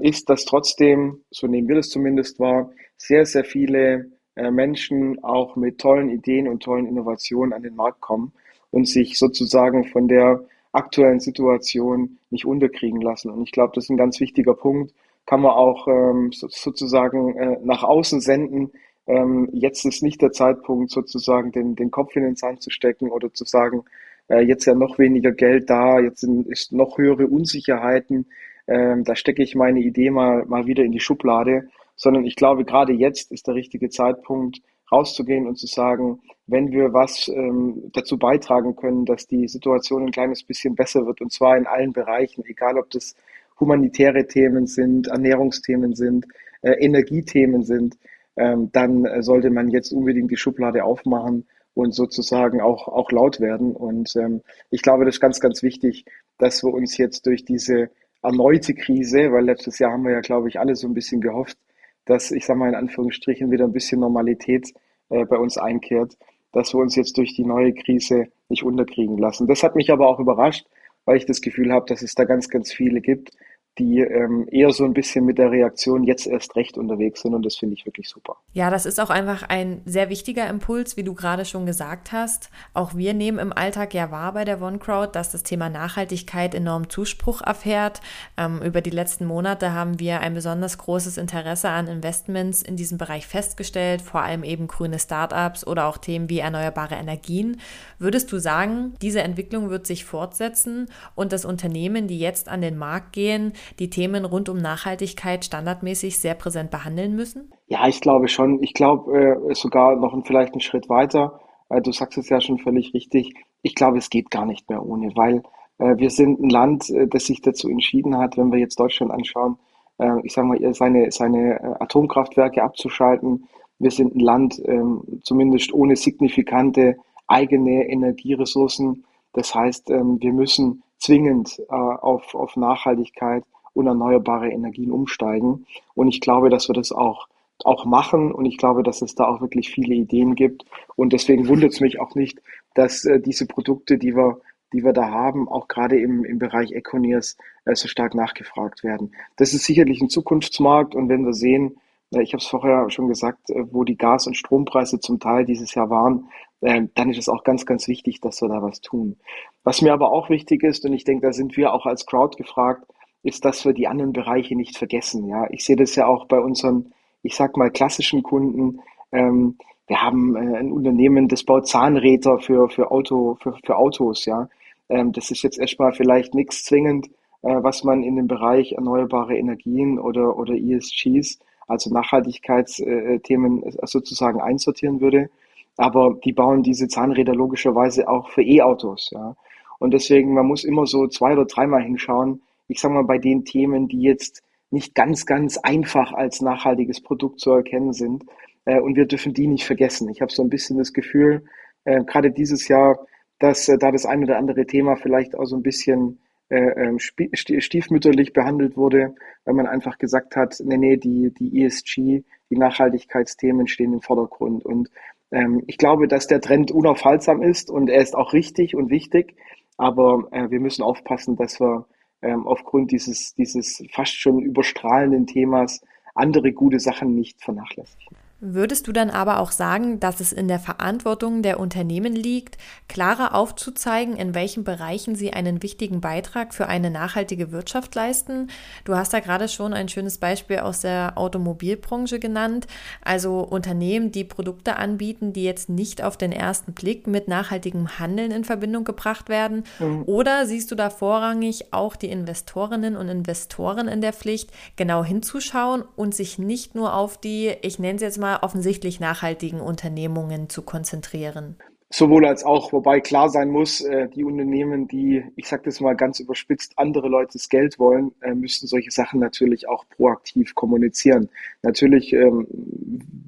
ist, 0.01 0.29
dass 0.29 0.45
trotzdem, 0.45 1.21
so 1.29 1.47
nehmen 1.47 1.67
wir 1.67 1.75
das 1.75 1.89
zumindest 1.89 2.39
wahr, 2.39 2.71
sehr, 2.97 3.25
sehr 3.25 3.43
viele 3.43 4.11
äh, 4.37 4.51
Menschen 4.51 5.23
auch 5.23 5.55
mit 5.55 5.79
tollen 5.79 6.09
Ideen 6.09 6.47
und 6.47 6.61
tollen 6.61 6.87
Innovationen 6.87 7.53
an 7.53 7.63
den 7.63 7.75
Markt 7.75 8.01
kommen 8.01 8.33
und 8.69 8.87
sich 8.87 9.17
sozusagen 9.17 9.85
von 9.85 10.07
der 10.07 10.43
aktuellen 10.71 11.19
Situation 11.19 12.19
nicht 12.29 12.45
unterkriegen 12.45 13.01
lassen. 13.01 13.31
Und 13.31 13.43
ich 13.43 13.51
glaube, 13.51 13.71
das 13.73 13.85
ist 13.85 13.89
ein 13.89 13.97
ganz 13.97 14.19
wichtiger 14.19 14.53
Punkt. 14.53 14.93
Kann 15.25 15.41
man 15.41 15.51
auch 15.51 15.87
ähm, 15.87 16.31
sozusagen 16.31 17.35
äh, 17.35 17.57
nach 17.63 17.83
außen 17.83 18.21
senden. 18.21 18.71
Ähm, 19.07 19.49
jetzt 19.53 19.85
ist 19.85 20.03
nicht 20.03 20.21
der 20.21 20.31
Zeitpunkt, 20.31 20.91
sozusagen 20.91 21.51
den, 21.51 21.75
den 21.75 21.89
Kopf 21.89 22.15
in 22.15 22.23
den 22.23 22.35
Sand 22.35 22.61
zu 22.61 22.69
stecken 22.69 23.09
oder 23.09 23.33
zu 23.33 23.43
sagen, 23.43 23.85
äh, 24.29 24.41
jetzt 24.41 24.65
ja 24.65 24.75
noch 24.75 24.99
weniger 24.99 25.31
Geld 25.31 25.69
da, 25.69 25.99
jetzt 25.99 26.21
sind 26.21 26.47
ist 26.47 26.71
noch 26.71 26.97
höhere 26.97 27.27
Unsicherheiten 27.27 28.27
ähm, 28.67 29.03
da 29.03 29.15
stecke 29.15 29.43
ich 29.43 29.55
meine 29.55 29.79
Idee 29.79 30.09
mal, 30.09 30.45
mal 30.45 30.67
wieder 30.67 30.83
in 30.83 30.91
die 30.91 30.99
Schublade, 30.99 31.69
sondern 31.95 32.25
ich 32.25 32.35
glaube, 32.35 32.65
gerade 32.65 32.93
jetzt 32.93 33.31
ist 33.31 33.47
der 33.47 33.55
richtige 33.55 33.89
Zeitpunkt, 33.89 34.61
rauszugehen 34.91 35.47
und 35.47 35.57
zu 35.57 35.67
sagen, 35.67 36.19
wenn 36.45 36.71
wir 36.71 36.93
was 36.93 37.27
ähm, 37.27 37.91
dazu 37.93 38.17
beitragen 38.17 38.75
können, 38.75 39.05
dass 39.05 39.27
die 39.27 39.47
Situation 39.47 40.03
ein 40.03 40.11
kleines 40.11 40.43
bisschen 40.43 40.75
besser 40.75 41.05
wird, 41.05 41.21
und 41.21 41.31
zwar 41.31 41.57
in 41.57 41.67
allen 41.67 41.91
Bereichen, 41.91 42.43
egal 42.45 42.77
ob 42.77 42.89
das 42.91 43.15
humanitäre 43.59 44.27
Themen 44.27 44.67
sind, 44.67 45.07
Ernährungsthemen 45.07 45.95
sind, 45.95 46.25
äh, 46.61 46.71
Energiethemen 46.71 47.63
sind, 47.63 47.97
ähm, 48.37 48.69
dann 48.71 49.05
äh, 49.05 49.21
sollte 49.21 49.49
man 49.49 49.69
jetzt 49.69 49.91
unbedingt 49.91 50.31
die 50.31 50.37
Schublade 50.37 50.83
aufmachen 50.83 51.47
und 51.73 51.93
sozusagen 51.93 52.61
auch, 52.61 52.87
auch 52.87 53.11
laut 53.11 53.39
werden. 53.39 53.75
Und 53.75 54.15
ähm, 54.15 54.41
ich 54.69 54.81
glaube, 54.81 55.05
das 55.05 55.15
ist 55.15 55.21
ganz, 55.21 55.39
ganz 55.39 55.63
wichtig, 55.63 56.05
dass 56.37 56.63
wir 56.63 56.73
uns 56.73 56.97
jetzt 56.97 57.25
durch 57.25 57.45
diese 57.45 57.89
erneute 58.21 58.73
Krise, 58.73 59.31
weil 59.31 59.45
letztes 59.45 59.79
Jahr 59.79 59.91
haben 59.91 60.03
wir 60.03 60.11
ja, 60.11 60.21
glaube 60.21 60.49
ich, 60.49 60.59
alle 60.59 60.75
so 60.75 60.87
ein 60.87 60.93
bisschen 60.93 61.21
gehofft, 61.21 61.57
dass, 62.05 62.31
ich 62.31 62.45
sage 62.45 62.59
mal 62.59 62.69
in 62.69 62.75
Anführungsstrichen, 62.75 63.51
wieder 63.51 63.65
ein 63.65 63.73
bisschen 63.73 63.99
Normalität 63.99 64.73
äh, 65.09 65.25
bei 65.25 65.37
uns 65.37 65.57
einkehrt, 65.57 66.17
dass 66.51 66.73
wir 66.73 66.79
uns 66.79 66.95
jetzt 66.95 67.17
durch 67.17 67.35
die 67.35 67.45
neue 67.45 67.73
Krise 67.73 68.25
nicht 68.49 68.63
unterkriegen 68.63 69.17
lassen. 69.17 69.47
Das 69.47 69.63
hat 69.63 69.75
mich 69.75 69.91
aber 69.91 70.07
auch 70.07 70.19
überrascht, 70.19 70.65
weil 71.05 71.17
ich 71.17 71.25
das 71.25 71.41
Gefühl 71.41 71.71
habe, 71.71 71.85
dass 71.87 72.01
es 72.01 72.15
da 72.15 72.23
ganz, 72.23 72.49
ganz 72.49 72.73
viele 72.73 73.01
gibt, 73.01 73.31
die 73.79 73.99
ähm, 73.99 74.47
eher 74.51 74.71
so 74.71 74.85
ein 74.85 74.93
bisschen 74.93 75.25
mit 75.25 75.37
der 75.37 75.51
Reaktion 75.51 76.03
jetzt 76.03 76.27
erst 76.27 76.55
recht 76.55 76.77
unterwegs 76.77 77.21
sind 77.21 77.33
und 77.33 77.45
das 77.45 77.55
finde 77.55 77.75
ich 77.75 77.85
wirklich 77.85 78.09
super. 78.09 78.37
Ja, 78.53 78.69
das 78.69 78.85
ist 78.85 78.99
auch 78.99 79.09
einfach 79.09 79.43
ein 79.43 79.81
sehr 79.85 80.09
wichtiger 80.09 80.47
Impuls, 80.49 80.97
wie 80.97 81.03
du 81.03 81.13
gerade 81.13 81.45
schon 81.45 81.65
gesagt 81.65 82.11
hast. 82.11 82.49
Auch 82.73 82.95
wir 82.95 83.13
nehmen 83.13 83.39
im 83.39 83.53
Alltag 83.53 83.93
ja 83.93 84.11
wahr 84.11 84.33
bei 84.33 84.45
der 84.45 84.61
OneCrowd, 84.61 85.15
dass 85.15 85.31
das 85.31 85.43
Thema 85.43 85.69
Nachhaltigkeit 85.69 86.55
enorm 86.55 86.89
Zuspruch 86.89 87.41
erfährt. 87.41 88.01
Ähm, 88.37 88.61
über 88.63 88.81
die 88.81 88.89
letzten 88.89 89.25
Monate 89.25 89.73
haben 89.73 89.99
wir 89.99 90.21
ein 90.21 90.33
besonders 90.33 90.77
großes 90.77 91.17
Interesse 91.17 91.69
an 91.69 91.87
Investments 91.87 92.61
in 92.61 92.75
diesem 92.75 92.97
Bereich 92.97 93.27
festgestellt, 93.27 94.01
vor 94.01 94.21
allem 94.21 94.43
eben 94.43 94.67
grüne 94.67 94.99
Startups 94.99 95.65
oder 95.65 95.87
auch 95.87 95.97
Themen 95.97 96.29
wie 96.29 96.39
erneuerbare 96.39 96.95
Energien. 96.95 97.59
Würdest 97.99 98.31
du 98.31 98.39
sagen, 98.39 98.93
diese 99.01 99.21
Entwicklung 99.21 99.69
wird 99.69 99.87
sich 99.87 100.05
fortsetzen 100.05 100.87
und 101.15 101.31
das 101.31 101.45
Unternehmen, 101.45 102.07
die 102.07 102.19
jetzt 102.19 102.49
an 102.49 102.61
den 102.61 102.77
Markt 102.77 103.13
gehen, 103.13 103.53
die 103.79 103.89
Themen 103.89 104.25
rund 104.25 104.49
um 104.49 104.57
Nachhaltigkeit 104.57 105.45
standardmäßig 105.45 106.19
sehr 106.19 106.35
präsent 106.35 106.71
behandeln 106.71 107.15
müssen? 107.15 107.53
Ja, 107.67 107.87
ich 107.87 108.01
glaube 108.01 108.27
schon. 108.27 108.61
Ich 108.63 108.73
glaube 108.73 109.39
äh, 109.49 109.53
sogar 109.53 109.95
noch 109.95 110.17
vielleicht 110.25 110.53
einen 110.53 110.61
Schritt 110.61 110.89
weiter. 110.89 111.39
Äh, 111.69 111.81
du 111.81 111.91
sagst 111.91 112.17
es 112.17 112.29
ja 112.29 112.41
schon 112.41 112.59
völlig 112.59 112.93
richtig. 112.93 113.33
Ich 113.61 113.75
glaube, 113.75 113.97
es 113.97 114.09
geht 114.09 114.31
gar 114.31 114.45
nicht 114.45 114.69
mehr 114.69 114.85
ohne, 114.85 115.11
weil 115.15 115.43
äh, 115.79 115.97
wir 115.97 116.09
sind 116.09 116.39
ein 116.39 116.49
Land, 116.49 116.89
äh, 116.89 117.07
das 117.07 117.25
sich 117.25 117.41
dazu 117.41 117.69
entschieden 117.69 118.17
hat, 118.17 118.37
wenn 118.37 118.51
wir 118.51 118.59
jetzt 118.59 118.79
Deutschland 118.79 119.11
anschauen, 119.11 119.57
äh, 119.97 120.19
ich 120.23 120.33
sage 120.33 120.47
mal, 120.47 120.73
seine, 120.73 121.11
seine 121.11 121.59
äh, 121.59 121.83
Atomkraftwerke 121.83 122.63
abzuschalten. 122.63 123.47
Wir 123.79 123.91
sind 123.91 124.15
ein 124.15 124.19
Land, 124.19 124.61
ähm, 124.65 125.03
zumindest 125.23 125.73
ohne 125.73 125.95
signifikante 125.95 126.97
eigene 127.27 127.87
Energieressourcen. 127.89 129.05
Das 129.33 129.53
heißt, 129.53 129.89
ähm, 129.91 130.17
wir 130.19 130.33
müssen 130.33 130.83
zwingend 130.99 131.61
auf, 131.69 132.33
auf 132.33 132.55
Nachhaltigkeit 132.55 133.43
und 133.77 133.87
erneuerbare 133.87 134.49
Energien 134.49 134.91
umsteigen. 134.91 135.65
Und 135.93 136.07
ich 136.07 136.19
glaube, 136.19 136.49
dass 136.49 136.67
wir 136.67 136.73
das 136.73 136.91
auch, 136.91 137.27
auch 137.63 137.85
machen. 137.85 138.31
Und 138.31 138.45
ich 138.45 138.57
glaube, 138.57 138.83
dass 138.83 139.01
es 139.01 139.15
da 139.15 139.27
auch 139.27 139.41
wirklich 139.41 139.69
viele 139.69 139.95
Ideen 139.95 140.35
gibt. 140.35 140.65
Und 140.95 141.13
deswegen 141.13 141.47
wundert 141.47 141.73
es 141.73 141.79
mich 141.79 141.99
auch 141.99 142.15
nicht, 142.15 142.41
dass 142.73 143.05
äh, 143.05 143.19
diese 143.19 143.45
Produkte, 143.45 143.97
die 143.97 144.15
wir, 144.15 144.39
die 144.73 144.83
wir 144.83 144.93
da 144.93 145.09
haben, 145.11 145.47
auch 145.47 145.67
gerade 145.67 145.99
im, 145.99 146.25
im 146.25 146.39
Bereich 146.39 146.71
Econiers 146.71 147.37
äh, 147.65 147.75
so 147.75 147.87
stark 147.87 148.15
nachgefragt 148.15 148.83
werden. 148.83 149.13
Das 149.37 149.53
ist 149.53 149.65
sicherlich 149.65 150.01
ein 150.01 150.09
Zukunftsmarkt. 150.09 150.95
Und 150.95 151.09
wenn 151.09 151.25
wir 151.25 151.33
sehen, 151.33 151.77
äh, 152.11 152.21
ich 152.21 152.33
habe 152.33 152.41
es 152.41 152.47
vorher 152.47 152.89
schon 152.89 153.07
gesagt, 153.07 153.49
äh, 153.49 153.71
wo 153.71 153.83
die 153.83 153.97
Gas- 153.97 154.27
und 154.27 154.35
Strompreise 154.35 154.99
zum 154.99 155.19
Teil 155.19 155.45
dieses 155.45 155.73
Jahr 155.75 155.89
waren, 155.89 156.29
äh, 156.61 156.83
dann 156.95 157.09
ist 157.09 157.19
es 157.19 157.29
auch 157.29 157.43
ganz, 157.43 157.65
ganz 157.65 157.87
wichtig, 157.87 158.21
dass 158.21 158.41
wir 158.41 158.49
da 158.49 158.61
was 158.61 158.81
tun. 158.81 159.17
Was 159.63 159.81
mir 159.81 159.93
aber 159.93 160.11
auch 160.11 160.29
wichtig 160.29 160.63
ist, 160.63 160.85
und 160.85 160.93
ich 160.93 161.03
denke, 161.03 161.27
da 161.27 161.33
sind 161.33 161.57
wir 161.57 161.73
auch 161.73 161.85
als 161.85 162.05
Crowd 162.05 162.37
gefragt, 162.37 162.85
ist, 163.23 163.45
dass 163.45 163.65
wir 163.65 163.73
die 163.73 163.87
anderen 163.87 164.13
Bereiche 164.13 164.55
nicht 164.55 164.77
vergessen. 164.77 165.27
Ja, 165.27 165.47
ich 165.49 165.65
sehe 165.65 165.75
das 165.75 165.95
ja 165.95 166.07
auch 166.07 166.25
bei 166.25 166.39
unseren, 166.39 166.93
ich 167.23 167.35
sag 167.35 167.57
mal, 167.57 167.71
klassischen 167.71 168.23
Kunden. 168.23 168.79
Ähm, 169.11 169.57
wir 169.87 170.01
haben 170.01 170.35
äh, 170.35 170.57
ein 170.57 170.71
Unternehmen, 170.71 171.27
das 171.27 171.43
baut 171.43 171.67
Zahnräder 171.67 172.39
für, 172.39 172.69
für, 172.69 172.91
Auto, 172.91 173.37
für, 173.41 173.57
für 173.65 173.77
Autos. 173.77 174.25
Ja, 174.25 174.49
ähm, 174.89 175.11
das 175.11 175.31
ist 175.31 175.43
jetzt 175.43 175.59
erstmal 175.59 175.93
vielleicht 175.93 176.35
nichts 176.35 176.65
zwingend, 176.65 177.07
äh, 177.41 177.55
was 177.61 177.83
man 177.83 178.03
in 178.03 178.15
dem 178.15 178.27
Bereich 178.27 178.73
erneuerbare 178.73 179.37
Energien 179.37 179.99
oder, 179.99 180.37
oder 180.37 180.53
ESGs, 180.53 181.39
also 181.67 181.93
Nachhaltigkeitsthemen 181.93 183.63
äh, 183.63 183.71
sozusagen 183.83 184.41
einsortieren 184.41 185.01
würde. 185.01 185.29
Aber 185.77 186.15
die 186.23 186.33
bauen 186.33 186.63
diese 186.63 186.87
Zahnräder 186.87 187.35
logischerweise 187.35 188.07
auch 188.07 188.29
für 188.29 188.41
E-Autos. 188.41 189.11
Ja. 189.13 189.35
Und 189.79 189.93
deswegen, 189.93 190.33
man 190.33 190.47
muss 190.47 190.63
immer 190.63 190.87
so 190.87 191.07
zwei 191.07 191.33
oder 191.33 191.45
dreimal 191.45 191.83
hinschauen, 191.83 192.41
ich 192.67 192.79
sage 192.79 192.93
mal, 192.93 193.03
bei 193.03 193.17
den 193.17 193.45
Themen, 193.45 193.87
die 193.87 194.01
jetzt 194.01 194.43
nicht 194.69 194.95
ganz, 194.95 195.25
ganz 195.25 195.57
einfach 195.57 196.13
als 196.13 196.41
nachhaltiges 196.41 197.01
Produkt 197.01 197.39
zu 197.39 197.51
erkennen 197.51 197.93
sind. 197.93 198.25
Äh, 198.65 198.79
und 198.79 198.95
wir 198.95 199.05
dürfen 199.05 199.33
die 199.33 199.47
nicht 199.47 199.65
vergessen. 199.65 200.09
Ich 200.09 200.21
habe 200.21 200.31
so 200.31 200.43
ein 200.43 200.49
bisschen 200.49 200.77
das 200.77 200.93
Gefühl, 200.93 201.45
äh, 201.85 202.03
gerade 202.03 202.31
dieses 202.31 202.67
Jahr, 202.67 203.05
dass 203.39 203.69
äh, 203.69 203.77
da 203.77 203.91
das 203.91 204.05
ein 204.05 204.23
oder 204.23 204.37
andere 204.37 204.65
Thema 204.65 204.95
vielleicht 204.95 205.37
auch 205.37 205.45
so 205.45 205.55
ein 205.55 205.63
bisschen 205.63 206.19
äh, 206.49 206.57
ähm, 206.57 206.99
stiefmütterlich 206.99 208.33
behandelt 208.33 208.77
wurde, 208.77 209.15
weil 209.45 209.53
man 209.53 209.67
einfach 209.67 209.97
gesagt 209.97 210.35
hat, 210.35 210.55
nee, 210.63 210.77
nee, 210.77 210.97
die, 210.97 211.33
die 211.33 211.63
ESG, 211.63 212.23
die 212.49 212.57
Nachhaltigkeitsthemen 212.57 213.67
stehen 213.67 213.93
im 213.93 214.01
Vordergrund. 214.01 214.65
Und 214.65 214.89
ähm, 215.31 215.63
ich 215.67 215.77
glaube, 215.77 216.07
dass 216.07 216.27
der 216.27 216.41
Trend 216.41 216.71
unaufhaltsam 216.71 217.41
ist 217.41 217.69
und 217.69 217.89
er 217.89 218.01
ist 218.01 218.15
auch 218.15 218.33
richtig 218.33 218.75
und 218.75 218.89
wichtig, 218.89 219.35
aber 219.77 220.27
äh, 220.31 220.49
wir 220.49 220.59
müssen 220.59 220.83
aufpassen, 220.83 221.35
dass 221.35 221.59
wir 221.59 221.85
ähm, 222.21 222.47
aufgrund 222.47 222.91
dieses, 222.91 223.33
dieses 223.35 223.83
fast 223.91 224.15
schon 224.15 224.39
überstrahlenden 224.41 225.27
Themas 225.27 225.81
andere 226.15 226.51
gute 226.51 226.79
Sachen 226.79 227.15
nicht 227.15 227.41
vernachlässigen. 227.43 228.17
Würdest 228.39 228.87
du 228.87 228.91
dann 228.91 229.09
aber 229.09 229.39
auch 229.39 229.51
sagen, 229.51 229.99
dass 229.99 230.19
es 230.19 230.31
in 230.31 230.47
der 230.47 230.59
Verantwortung 230.59 231.41
der 231.41 231.59
Unternehmen 231.59 232.15
liegt, 232.15 232.59
klarer 232.87 233.33
aufzuzeigen, 233.33 234.15
in 234.15 234.35
welchen 234.35 234.63
Bereichen 234.63 235.15
sie 235.15 235.33
einen 235.33 235.63
wichtigen 235.63 236.01
Beitrag 236.01 236.53
für 236.53 236.67
eine 236.67 236.91
nachhaltige 236.91 237.51
Wirtschaft 237.51 237.95
leisten? 237.95 238.51
Du 238.85 238.95
hast 238.95 239.11
da 239.11 239.21
gerade 239.21 239.47
schon 239.47 239.73
ein 239.73 239.89
schönes 239.89 240.19
Beispiel 240.19 240.59
aus 240.59 240.81
der 240.81 241.13
Automobilbranche 241.15 242.19
genannt, 242.19 242.67
also 243.03 243.39
Unternehmen, 243.39 244.11
die 244.11 244.23
Produkte 244.23 244.75
anbieten, 244.75 245.33
die 245.33 245.43
jetzt 245.43 245.67
nicht 245.67 246.03
auf 246.03 246.15
den 246.15 246.31
ersten 246.31 246.73
Blick 246.73 247.07
mit 247.07 247.27
nachhaltigem 247.27 247.97
Handeln 247.97 248.29
in 248.29 248.43
Verbindung 248.43 248.83
gebracht 248.83 249.29
werden. 249.29 249.63
Mhm. 249.79 250.03
Oder 250.05 250.45
siehst 250.45 250.69
du 250.69 250.75
da 250.75 250.91
vorrangig 250.91 251.73
auch 251.73 251.95
die 251.95 252.11
Investorinnen 252.11 252.97
und 252.97 253.09
Investoren 253.09 253.87
in 253.87 254.01
der 254.01 254.13
Pflicht, 254.13 254.51
genau 254.75 255.03
hinzuschauen 255.03 255.83
und 255.95 256.13
sich 256.13 256.37
nicht 256.37 256.75
nur 256.75 256.93
auf 256.93 257.17
die, 257.19 257.55
ich 257.63 257.79
nenne 257.79 257.95
es 257.95 258.03
jetzt 258.03 258.19
mal, 258.19 258.26
mal 258.27 258.39
offensichtlich 258.41 258.99
nachhaltigen 258.99 259.61
Unternehmungen 259.61 260.49
zu 260.49 260.61
konzentrieren? 260.61 261.55
Sowohl 261.89 262.25
als 262.25 262.43
auch, 262.43 262.73
wobei 262.73 262.99
klar 262.99 263.29
sein 263.29 263.49
muss, 263.49 263.79
äh, 263.79 264.09
die 264.09 264.25
Unternehmen, 264.25 264.89
die, 264.89 265.23
ich 265.37 265.47
sage 265.47 265.63
das 265.63 265.79
mal 265.79 265.95
ganz 265.95 266.19
überspitzt, 266.19 266.73
andere 266.75 267.07
Leutes 267.07 267.47
Geld 267.47 267.79
wollen, 267.79 268.11
äh, 268.21 268.33
müssten 268.33 268.67
solche 268.67 268.91
Sachen 268.91 269.21
natürlich 269.21 269.69
auch 269.69 269.85
proaktiv 269.87 270.53
kommunizieren. 270.53 271.29
Natürlich 271.63 272.11
ähm, 272.11 272.45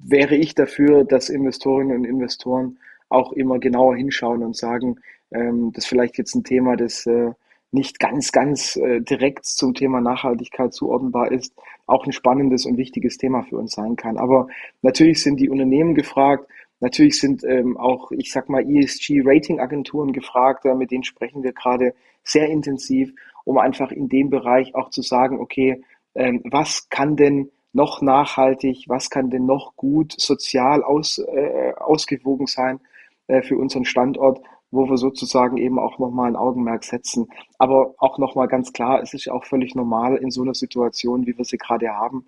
wäre 0.03 0.35
ich 0.35 0.55
dafür, 0.55 1.05
dass 1.05 1.29
Investorinnen 1.29 1.95
und 1.95 2.03
Investoren 2.03 2.77
auch 3.07 3.31
immer 3.31 3.59
genauer 3.59 3.95
hinschauen 3.95 4.43
und 4.43 4.57
sagen, 4.57 4.99
ähm, 5.31 5.71
das 5.71 5.85
ist 5.85 5.89
vielleicht 5.89 6.17
jetzt 6.17 6.35
ein 6.35 6.43
Thema, 6.43 6.75
das 6.75 7.05
äh, 7.05 7.31
nicht 7.71 7.99
ganz, 7.99 8.31
ganz 8.31 8.75
äh, 8.75 9.01
direkt 9.01 9.45
zum 9.45 9.73
Thema 9.73 10.01
Nachhaltigkeit 10.01 10.73
zuordnenbar 10.73 11.31
ist, 11.31 11.53
auch 11.85 12.05
ein 12.05 12.11
spannendes 12.11 12.65
und 12.65 12.77
wichtiges 12.77 13.17
Thema 13.17 13.43
für 13.43 13.57
uns 13.57 13.73
sein 13.73 13.95
kann. 13.95 14.17
Aber 14.17 14.47
natürlich 14.81 15.21
sind 15.21 15.39
die 15.39 15.49
Unternehmen 15.49 15.95
gefragt, 15.95 16.49
natürlich 16.79 17.19
sind 17.19 17.43
ähm, 17.43 17.77
auch, 17.77 18.11
ich 18.11 18.31
sag 18.31 18.49
mal, 18.49 18.63
ESG-Rating-Agenturen 18.63 20.13
gefragt, 20.13 20.65
äh, 20.65 20.73
mit 20.73 20.91
denen 20.91 21.03
sprechen 21.03 21.43
wir 21.43 21.53
gerade 21.53 21.93
sehr 22.23 22.47
intensiv, 22.49 23.13
um 23.43 23.57
einfach 23.57 23.91
in 23.91 24.09
dem 24.09 24.29
Bereich 24.29 24.75
auch 24.75 24.89
zu 24.89 25.01
sagen, 25.01 25.39
okay, 25.39 25.83
ähm, 26.15 26.41
was 26.45 26.89
kann 26.89 27.15
denn 27.15 27.51
noch 27.71 28.01
nachhaltig, 28.01 28.85
was 28.87 29.09
kann 29.09 29.29
denn 29.29 29.45
noch 29.45 29.75
gut 29.75 30.15
sozial 30.17 30.83
aus, 30.83 31.19
äh, 31.19 31.73
ausgewogen 31.77 32.47
sein 32.47 32.79
äh, 33.27 33.41
für 33.41 33.57
unseren 33.57 33.85
Standort 33.85 34.41
wo 34.71 34.89
wir 34.89 34.97
sozusagen 34.97 35.57
eben 35.57 35.79
auch 35.79 35.99
nochmal 35.99 36.29
ein 36.29 36.35
Augenmerk 36.35 36.83
setzen. 36.83 37.27
Aber 37.57 37.95
auch 37.97 38.17
nochmal 38.17 38.47
ganz 38.47 38.73
klar, 38.73 39.01
es 39.01 39.13
ist 39.13 39.29
auch 39.29 39.45
völlig 39.45 39.75
normal 39.75 40.17
in 40.17 40.31
so 40.31 40.41
einer 40.41 40.53
Situation, 40.53 41.25
wie 41.25 41.37
wir 41.37 41.45
sie 41.45 41.57
gerade 41.57 41.89
haben, 41.89 42.25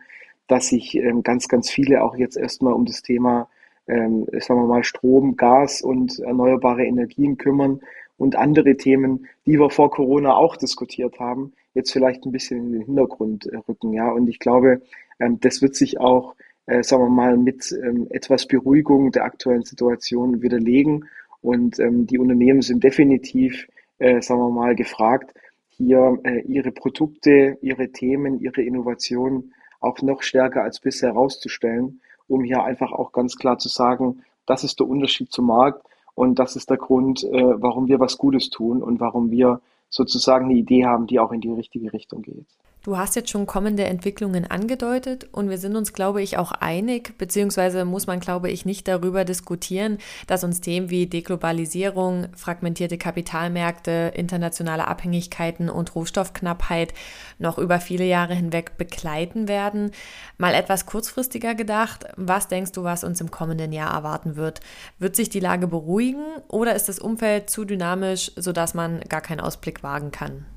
dass 0.47 0.69
sich 0.69 0.95
ähm, 0.95 1.23
ganz, 1.23 1.47
ganz 1.47 1.69
viele 1.69 2.03
auch 2.03 2.15
jetzt 2.15 2.37
erstmal 2.37 2.73
um 2.73 2.85
das 2.85 3.01
Thema, 3.01 3.47
ähm, 3.87 4.25
sagen 4.39 4.61
wir 4.61 4.67
mal, 4.67 4.83
Strom, 4.83 5.35
Gas 5.35 5.81
und 5.81 6.19
erneuerbare 6.19 6.83
Energien 6.83 7.37
kümmern 7.37 7.81
und 8.17 8.35
andere 8.35 8.75
Themen, 8.75 9.27
die 9.45 9.59
wir 9.59 9.69
vor 9.69 9.91
Corona 9.91 10.35
auch 10.35 10.55
diskutiert 10.55 11.19
haben, 11.19 11.53
jetzt 11.73 11.91
vielleicht 11.91 12.25
ein 12.25 12.31
bisschen 12.31 12.59
in 12.59 12.71
den 12.73 12.85
Hintergrund 12.85 13.45
äh, 13.45 13.57
rücken. 13.57 13.93
Ja, 13.93 14.11
und 14.11 14.27
ich 14.27 14.39
glaube, 14.39 14.81
ähm, 15.19 15.39
das 15.39 15.61
wird 15.61 15.75
sich 15.75 15.99
auch, 15.99 16.35
äh, 16.65 16.83
sagen 16.83 17.03
wir 17.03 17.09
mal, 17.09 17.37
mit 17.37 17.71
ähm, 17.71 18.07
etwas 18.09 18.47
Beruhigung 18.47 19.11
der 19.11 19.25
aktuellen 19.25 19.63
Situation 19.63 20.41
widerlegen 20.41 21.05
und 21.41 21.79
ähm, 21.79 22.07
die 22.07 22.19
Unternehmen 22.19 22.61
sind 22.61 22.83
definitiv, 22.83 23.67
äh, 23.97 24.21
sagen 24.21 24.41
wir 24.41 24.49
mal, 24.49 24.75
gefragt, 24.75 25.33
hier 25.69 26.19
äh, 26.23 26.41
ihre 26.41 26.71
Produkte, 26.71 27.57
ihre 27.61 27.91
Themen, 27.91 28.39
ihre 28.39 28.61
Innovationen 28.61 29.53
auch 29.79 30.01
noch 30.01 30.21
stärker 30.21 30.63
als 30.63 30.79
bisher 30.79 31.09
herauszustellen, 31.09 32.01
um 32.27 32.43
hier 32.43 32.63
einfach 32.63 32.91
auch 32.91 33.11
ganz 33.11 33.35
klar 33.35 33.57
zu 33.57 33.69
sagen, 33.69 34.23
das 34.45 34.63
ist 34.63 34.79
der 34.79 34.87
Unterschied 34.87 35.31
zum 35.31 35.47
Markt 35.47 35.83
und 36.13 36.37
das 36.39 36.55
ist 36.55 36.69
der 36.69 36.77
Grund, 36.77 37.23
äh, 37.23 37.61
warum 37.61 37.87
wir 37.87 37.99
was 37.99 38.17
Gutes 38.17 38.49
tun 38.49 38.83
und 38.83 38.99
warum 38.99 39.31
wir 39.31 39.61
sozusagen 39.89 40.45
eine 40.45 40.55
Idee 40.55 40.85
haben, 40.85 41.07
die 41.07 41.19
auch 41.19 41.31
in 41.31 41.41
die 41.41 41.51
richtige 41.51 41.91
Richtung 41.91 42.21
geht. 42.21 42.45
Du 42.83 42.97
hast 42.97 43.15
jetzt 43.15 43.29
schon 43.29 43.45
kommende 43.45 43.83
Entwicklungen 43.83 44.49
angedeutet 44.49 45.27
und 45.31 45.51
wir 45.51 45.59
sind 45.59 45.75
uns, 45.75 45.93
glaube 45.93 46.23
ich, 46.23 46.39
auch 46.39 46.51
einig, 46.51 47.15
beziehungsweise 47.19 47.85
muss 47.85 48.07
man, 48.07 48.19
glaube 48.19 48.49
ich, 48.49 48.65
nicht 48.65 48.87
darüber 48.87 49.23
diskutieren, 49.23 49.99
dass 50.25 50.43
uns 50.43 50.61
Themen 50.61 50.89
wie 50.89 51.05
Deglobalisierung, 51.05 52.29
fragmentierte 52.35 52.97
Kapitalmärkte, 52.97 54.13
internationale 54.15 54.87
Abhängigkeiten 54.87 55.69
und 55.69 55.93
Rohstoffknappheit 55.93 56.95
noch 57.37 57.59
über 57.59 57.79
viele 57.79 58.05
Jahre 58.05 58.33
hinweg 58.33 58.79
begleiten 58.79 59.47
werden. 59.47 59.91
Mal 60.39 60.55
etwas 60.55 60.87
kurzfristiger 60.87 61.53
gedacht, 61.53 62.05
was 62.17 62.47
denkst 62.47 62.71
du, 62.71 62.83
was 62.83 63.03
uns 63.03 63.21
im 63.21 63.29
kommenden 63.29 63.73
Jahr 63.73 63.93
erwarten 63.93 64.37
wird? 64.37 64.59
Wird 64.97 65.15
sich 65.15 65.29
die 65.29 65.39
Lage 65.39 65.67
beruhigen 65.67 66.25
oder 66.47 66.75
ist 66.75 66.89
das 66.89 66.97
Umfeld 66.97 67.51
zu 67.51 67.63
dynamisch, 67.63 68.31
sodass 68.37 68.73
man 68.73 69.01
gar 69.01 69.21
keinen 69.21 69.39
Ausblick 69.39 69.83
wagen 69.83 70.09
kann? 70.09 70.47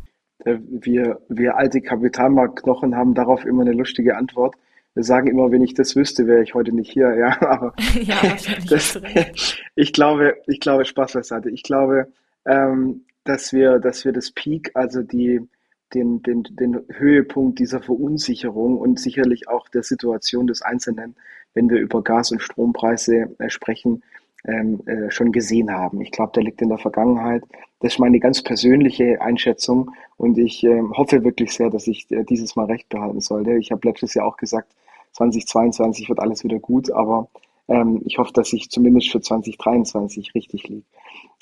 Äh, 0.44 0.58
wir, 0.68 1.20
wir 1.28 1.56
alte 1.56 1.80
Kapitalmarktknochen 1.80 2.96
haben 2.96 3.14
darauf 3.14 3.44
immer 3.44 3.62
eine 3.62 3.72
lustige 3.72 4.16
Antwort. 4.16 4.54
Wir 4.94 5.02
sagen 5.02 5.26
immer, 5.26 5.50
wenn 5.50 5.62
ich 5.62 5.74
das 5.74 5.96
wüsste, 5.96 6.26
wäre 6.26 6.42
ich 6.42 6.54
heute 6.54 6.72
nicht 6.72 6.92
hier. 6.92 7.14
Ja, 7.18 7.40
aber 7.40 7.74
ja, 8.00 8.16
das, 8.68 9.00
ich 9.74 9.92
glaube, 9.92 10.36
ich 10.46 10.60
glaube, 10.60 10.84
Spaß 10.84 11.14
beiseite. 11.14 11.50
Ich 11.50 11.62
glaube, 11.62 12.08
ähm, 12.46 13.04
dass 13.24 13.52
wir, 13.52 13.78
dass 13.78 14.04
wir 14.04 14.12
das 14.12 14.30
Peak, 14.30 14.70
also 14.74 15.02
die, 15.02 15.40
den, 15.94 16.22
den, 16.22 16.42
den 16.44 16.84
Höhepunkt 16.90 17.58
dieser 17.58 17.80
Verunsicherung 17.80 18.78
und 18.78 19.00
sicherlich 19.00 19.48
auch 19.48 19.68
der 19.68 19.82
Situation 19.82 20.46
des 20.46 20.62
Einzelnen, 20.62 21.16
wenn 21.54 21.70
wir 21.70 21.78
über 21.78 22.02
Gas- 22.02 22.32
und 22.32 22.42
Strompreise 22.42 23.34
äh, 23.38 23.48
sprechen, 23.48 24.02
ähm, 24.46 24.80
äh, 24.86 25.10
schon 25.10 25.32
gesehen 25.32 25.70
haben. 25.72 26.00
Ich 26.00 26.10
glaube, 26.10 26.32
der 26.34 26.42
liegt 26.42 26.62
in 26.62 26.68
der 26.68 26.78
Vergangenheit. 26.78 27.44
Das 27.80 27.94
ist 27.94 27.98
meine 27.98 28.20
ganz 28.20 28.42
persönliche 28.42 29.20
Einschätzung 29.20 29.90
und 30.16 30.38
ich 30.38 30.64
äh, 30.64 30.82
hoffe 30.96 31.24
wirklich 31.24 31.52
sehr, 31.52 31.70
dass 31.70 31.86
ich 31.86 32.10
äh, 32.10 32.24
dieses 32.24 32.56
Mal 32.56 32.66
recht 32.66 32.88
behalten 32.88 33.20
sollte. 33.20 33.56
Ich 33.56 33.70
habe 33.70 33.86
letztes 33.86 34.14
Jahr 34.14 34.26
auch 34.26 34.36
gesagt, 34.36 34.74
2022 35.12 36.08
wird 36.08 36.20
alles 36.20 36.44
wieder 36.44 36.58
gut, 36.58 36.90
aber 36.90 37.28
ähm, 37.68 38.02
ich 38.04 38.18
hoffe, 38.18 38.32
dass 38.32 38.52
ich 38.52 38.70
zumindest 38.70 39.10
für 39.10 39.20
2023 39.20 40.34
richtig 40.34 40.68
liege. 40.68 40.86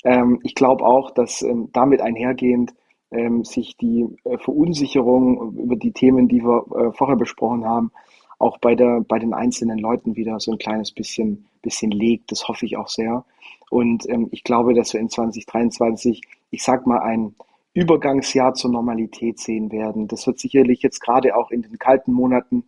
Ähm, 0.03 0.39
ich 0.43 0.55
glaube 0.55 0.85
auch, 0.85 1.11
dass 1.11 1.41
ähm, 1.41 1.69
damit 1.73 2.01
einhergehend 2.01 2.73
ähm, 3.11 3.43
sich 3.43 3.77
die 3.77 4.07
äh, 4.23 4.37
Verunsicherung 4.37 5.57
über 5.57 5.75
die 5.75 5.91
Themen, 5.91 6.27
die 6.27 6.43
wir 6.43 6.65
äh, 6.75 6.91
vorher 6.93 7.15
besprochen 7.15 7.65
haben, 7.65 7.91
auch 8.39 8.57
bei, 8.57 8.75
der, 8.75 9.01
bei 9.01 9.19
den 9.19 9.33
einzelnen 9.33 9.77
Leuten 9.77 10.15
wieder 10.15 10.39
so 10.39 10.51
ein 10.51 10.57
kleines 10.57 10.91
bisschen, 10.91 11.45
bisschen 11.63 11.91
legt. 11.91 12.31
Das 12.31 12.47
hoffe 12.47 12.65
ich 12.67 12.77
auch 12.77 12.87
sehr. 12.87 13.25
Und 13.71 14.07
ähm, 14.07 14.27
ich 14.31 14.43
glaube, 14.43 14.75
dass 14.75 14.93
wir 14.93 14.99
in 14.99 15.09
2023, 15.09 16.21
ich 16.51 16.63
sag 16.63 16.85
mal, 16.85 16.99
ein 16.99 17.33
Übergangsjahr 17.73 18.53
zur 18.53 18.71
Normalität 18.71 19.39
sehen 19.39 19.71
werden. 19.71 20.07
Das 20.07 20.27
wird 20.27 20.39
sicherlich 20.39 20.83
jetzt 20.83 20.99
gerade 20.99 21.35
auch 21.35 21.49
in 21.49 21.63
den 21.63 21.79
kalten 21.79 22.13
Monaten 22.13 22.63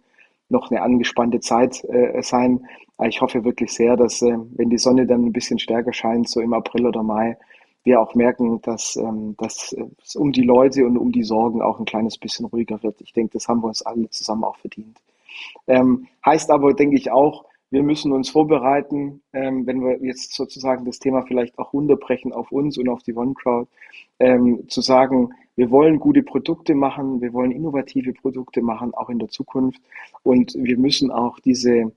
noch 0.49 0.71
eine 0.71 0.81
angespannte 0.81 1.39
Zeit 1.39 1.83
äh, 1.85 2.21
sein. 2.23 2.65
Aber 2.97 3.07
ich 3.07 3.21
hoffe 3.21 3.43
wirklich 3.43 3.71
sehr, 3.71 3.97
dass, 3.97 4.21
äh, 4.21 4.37
wenn 4.55 4.69
die 4.69 4.77
Sonne 4.77 5.05
dann 5.05 5.25
ein 5.25 5.33
bisschen 5.33 5.59
stärker 5.59 5.93
scheint, 5.93 6.27
so 6.27 6.41
im 6.41 6.53
April 6.53 6.87
oder 6.87 7.03
Mai, 7.03 7.37
wir 7.83 8.01
auch 8.01 8.15
merken, 8.15 8.61
dass, 8.63 8.95
ähm, 8.95 9.35
dass 9.37 9.75
es 10.03 10.15
um 10.15 10.31
die 10.31 10.41
Leute 10.41 10.85
und 10.85 10.97
um 10.97 11.11
die 11.11 11.23
Sorgen 11.23 11.61
auch 11.61 11.79
ein 11.79 11.85
kleines 11.85 12.17
bisschen 12.17 12.45
ruhiger 12.45 12.81
wird. 12.81 12.99
Ich 13.01 13.13
denke, 13.13 13.33
das 13.33 13.47
haben 13.47 13.61
wir 13.61 13.67
uns 13.67 13.83
alle 13.83 14.09
zusammen 14.09 14.43
auch 14.43 14.57
verdient. 14.57 14.97
Ähm, 15.67 16.07
heißt 16.25 16.49
aber, 16.49 16.73
denke 16.73 16.95
ich 16.95 17.11
auch, 17.11 17.45
wir 17.71 17.83
müssen 17.83 18.11
uns 18.11 18.29
vorbereiten, 18.29 19.21
ähm, 19.33 19.65
wenn 19.65 19.81
wir 19.83 20.01
jetzt 20.03 20.33
sozusagen 20.33 20.85
das 20.85 20.99
Thema 20.99 21.23
vielleicht 21.23 21.57
auch 21.57 21.73
runterbrechen 21.73 22.31
auf 22.31 22.51
uns 22.51 22.77
und 22.77 22.89
auf 22.89 23.03
die 23.03 23.15
OneCrowd, 23.15 23.67
ähm, 24.19 24.67
zu 24.69 24.81
sagen, 24.81 25.33
wir 25.55 25.71
wollen 25.71 25.99
gute 25.99 26.23
Produkte 26.23 26.75
machen, 26.75 27.21
wir 27.21 27.33
wollen 27.33 27.51
innovative 27.51 28.13
Produkte 28.13 28.61
machen, 28.61 28.93
auch 28.93 29.09
in 29.09 29.19
der 29.19 29.29
Zukunft. 29.29 29.81
Und 30.23 30.53
wir 30.55 30.77
müssen 30.77 31.11
auch 31.11 31.39
diese 31.39 31.91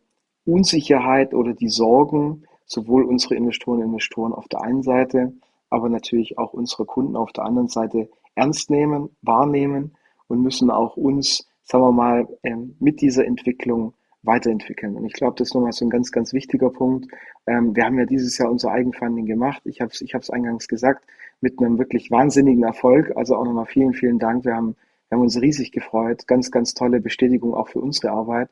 Unsicherheit 0.45 1.35
oder 1.35 1.53
die 1.53 1.69
Sorgen, 1.69 2.45
sowohl 2.67 3.05
unsere 3.05 3.35
Investoren 3.35 3.79
und 3.79 3.87
Investoren 3.87 4.33
auf 4.33 4.49
der 4.49 4.63
einen 4.63 4.83
Seite, 4.83 5.33
aber 5.71 5.89
natürlich 5.89 6.39
auch 6.39 6.53
unsere 6.53 6.87
Kunden 6.87 7.17
auf 7.17 7.33
der 7.33 7.45
anderen 7.45 7.69
Seite 7.69 8.09
ernst 8.35 8.71
nehmen, 8.71 9.11
wahrnehmen 9.23 9.93
und 10.29 10.43
müssen 10.43 10.71
auch 10.71 10.97
uns 10.97 11.49
sagen 11.69 11.85
wir 11.85 11.93
mal, 11.93 12.29
ähm, 12.43 12.77
mit 12.81 13.01
dieser 13.01 13.27
Entwicklung 13.27 13.95
weiterentwickeln. 14.23 14.97
Und 14.97 15.05
ich 15.05 15.13
glaube, 15.13 15.37
das 15.37 15.49
ist 15.49 15.55
nochmal 15.55 15.73
so 15.73 15.85
ein 15.85 15.91
ganz, 15.91 16.11
ganz 16.11 16.33
wichtiger 16.33 16.71
Punkt. 16.71 17.07
Ähm, 17.47 17.75
wir 17.75 17.85
haben 17.85 17.99
ja 17.99 18.05
dieses 18.05 18.37
Jahr 18.39 18.51
unser 18.51 18.71
Eigenfunding 18.71 19.27
gemacht. 19.27 19.63
Ich 19.65 19.81
habe 19.81 19.93
es 19.93 20.01
ich 20.01 20.15
hab's 20.15 20.31
eingangs 20.31 20.69
gesagt, 20.69 21.05
mit 21.41 21.59
einem 21.59 21.79
wirklich 21.79 22.11
wahnsinnigen 22.11 22.65
Erfolg. 22.65 23.13
Also 23.17 23.37
auch 23.37 23.45
nochmal 23.45 23.67
vielen, 23.67 23.95
vielen 23.95 24.19
Dank. 24.19 24.45
Wir 24.45 24.55
haben, 24.55 24.77
wir 25.09 25.17
haben 25.17 25.23
uns 25.23 25.41
riesig 25.41 25.73
gefreut. 25.73 26.27
Ganz, 26.27 26.51
ganz 26.51 26.75
tolle 26.75 27.01
Bestätigung 27.01 27.55
auch 27.55 27.69
für 27.69 27.81
unsere 27.81 28.13
Arbeit. 28.13 28.49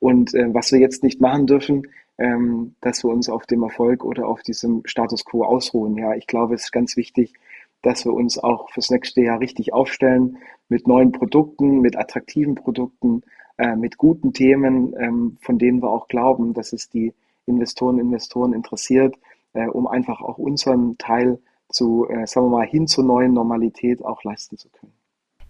Und 0.00 0.34
äh, 0.34 0.52
was 0.52 0.72
wir 0.72 0.80
jetzt 0.80 1.02
nicht 1.04 1.20
machen 1.20 1.46
dürfen, 1.46 1.86
ähm, 2.18 2.74
dass 2.80 3.04
wir 3.04 3.10
uns 3.10 3.28
auf 3.28 3.46
dem 3.46 3.62
Erfolg 3.62 4.04
oder 4.04 4.26
auf 4.28 4.42
diesem 4.42 4.82
Status 4.84 5.24
quo 5.24 5.44
ausruhen. 5.44 5.96
Ja, 5.96 6.14
ich 6.14 6.26
glaube, 6.26 6.54
es 6.54 6.64
ist 6.64 6.72
ganz 6.72 6.96
wichtig, 6.96 7.34
dass 7.82 8.04
wir 8.04 8.12
uns 8.12 8.38
auch 8.38 8.70
fürs 8.70 8.90
nächste 8.90 9.20
Jahr 9.20 9.40
richtig 9.40 9.72
aufstellen 9.72 10.38
mit 10.68 10.88
neuen 10.88 11.12
Produkten, 11.12 11.80
mit 11.80 11.96
attraktiven 11.96 12.54
Produkten, 12.54 13.22
äh, 13.58 13.76
mit 13.76 13.98
guten 13.98 14.32
Themen, 14.32 14.94
ähm, 14.98 15.36
von 15.40 15.58
denen 15.58 15.82
wir 15.82 15.90
auch 15.90 16.08
glauben, 16.08 16.54
dass 16.54 16.72
es 16.72 16.88
die 16.88 17.12
Investoren, 17.46 17.98
Investoren 17.98 18.52
interessiert, 18.52 19.16
äh, 19.52 19.66
um 19.66 19.86
einfach 19.86 20.20
auch 20.20 20.38
unseren 20.38 20.98
Teil 20.98 21.38
zu, 21.68 22.08
äh, 22.08 22.26
sagen 22.26 22.46
wir 22.46 22.58
mal, 22.58 22.66
hin 22.66 22.86
zur 22.86 23.04
neuen 23.04 23.32
Normalität 23.32 24.04
auch 24.04 24.24
leisten 24.24 24.56
zu 24.56 24.68
können. 24.68 24.92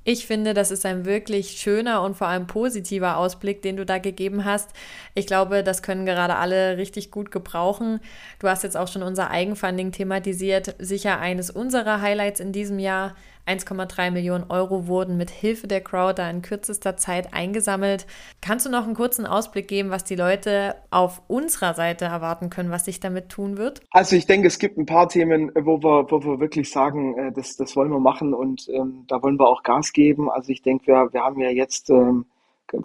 Ich 0.06 0.26
finde, 0.26 0.52
das 0.52 0.70
ist 0.70 0.84
ein 0.84 1.06
wirklich 1.06 1.52
schöner 1.52 2.02
und 2.02 2.14
vor 2.14 2.26
allem 2.26 2.46
positiver 2.46 3.16
Ausblick, 3.16 3.62
den 3.62 3.78
du 3.78 3.86
da 3.86 3.96
gegeben 3.96 4.44
hast. 4.44 4.70
Ich 5.14 5.26
glaube, 5.26 5.62
das 5.64 5.82
können 5.82 6.04
gerade 6.04 6.36
alle 6.36 6.76
richtig 6.76 7.10
gut 7.10 7.30
gebrauchen. 7.30 8.00
Du 8.38 8.48
hast 8.48 8.64
jetzt 8.64 8.76
auch 8.76 8.88
schon 8.88 9.02
unser 9.02 9.30
Eigenfunding 9.30 9.92
thematisiert. 9.92 10.76
Sicher 10.78 11.20
eines 11.20 11.50
unserer 11.50 12.02
Highlights 12.02 12.40
in 12.40 12.52
diesem 12.52 12.78
Jahr. 12.78 13.16
1,3 13.46 14.10
Millionen 14.10 14.44
Euro 14.50 14.86
wurden 14.86 15.16
mit 15.16 15.30
Hilfe 15.30 15.66
der 15.66 15.82
Crowd 15.82 16.14
da 16.16 16.30
in 16.30 16.42
kürzester 16.42 16.96
Zeit 16.96 17.34
eingesammelt. 17.34 18.06
Kannst 18.40 18.66
du 18.66 18.70
noch 18.70 18.84
einen 18.84 18.94
kurzen 18.94 19.26
Ausblick 19.26 19.68
geben, 19.68 19.90
was 19.90 20.04
die 20.04 20.16
Leute 20.16 20.76
auf 20.90 21.22
unserer 21.28 21.74
Seite 21.74 22.06
erwarten 22.06 22.50
können, 22.50 22.70
was 22.70 22.84
sich 22.84 23.00
damit 23.00 23.28
tun 23.28 23.56
wird? 23.58 23.80
Also 23.90 24.16
ich 24.16 24.26
denke, 24.26 24.48
es 24.48 24.58
gibt 24.58 24.78
ein 24.78 24.86
paar 24.86 25.08
Themen, 25.08 25.50
wo 25.54 25.82
wir, 25.82 26.10
wo 26.10 26.22
wir 26.24 26.40
wirklich 26.40 26.70
sagen, 26.70 27.18
äh, 27.18 27.32
das, 27.32 27.56
das 27.56 27.76
wollen 27.76 27.90
wir 27.90 28.00
machen 28.00 28.34
und 28.34 28.68
ähm, 28.68 29.04
da 29.08 29.22
wollen 29.22 29.38
wir 29.38 29.48
auch 29.48 29.62
Gas 29.62 29.92
geben. 29.92 30.30
Also 30.30 30.50
ich 30.50 30.62
denke, 30.62 30.86
wir, 30.86 31.12
wir 31.12 31.20
haben 31.22 31.40
ja 31.40 31.50
jetzt 31.50 31.90
ähm, 31.90 32.26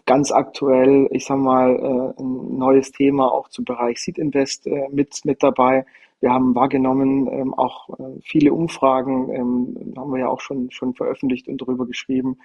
ganz 0.05 0.31
aktuell, 0.31 1.07
ich 1.11 1.25
sag 1.25 1.37
mal, 1.37 1.75
äh, 1.75 2.21
ein 2.21 2.57
neues 2.57 2.91
Thema 2.91 3.31
auch 3.31 3.49
zum 3.49 3.65
Bereich 3.65 4.01
Seed 4.01 4.17
Invest 4.17 4.67
äh, 4.67 4.87
mit, 4.91 5.23
mit 5.23 5.41
dabei. 5.41 5.85
Wir 6.21 6.31
haben 6.31 6.55
wahrgenommen, 6.55 7.27
ähm, 7.31 7.53
auch 7.53 7.89
äh, 7.97 8.19
viele 8.21 8.53
Umfragen, 8.53 9.29
ähm, 9.33 9.93
haben 9.97 10.11
wir 10.11 10.19
ja 10.19 10.27
auch 10.27 10.41
schon, 10.41 10.69
schon 10.71 10.93
veröffentlicht 10.93 11.47
und 11.47 11.61
darüber 11.61 11.85
geschrieben, 11.85 12.37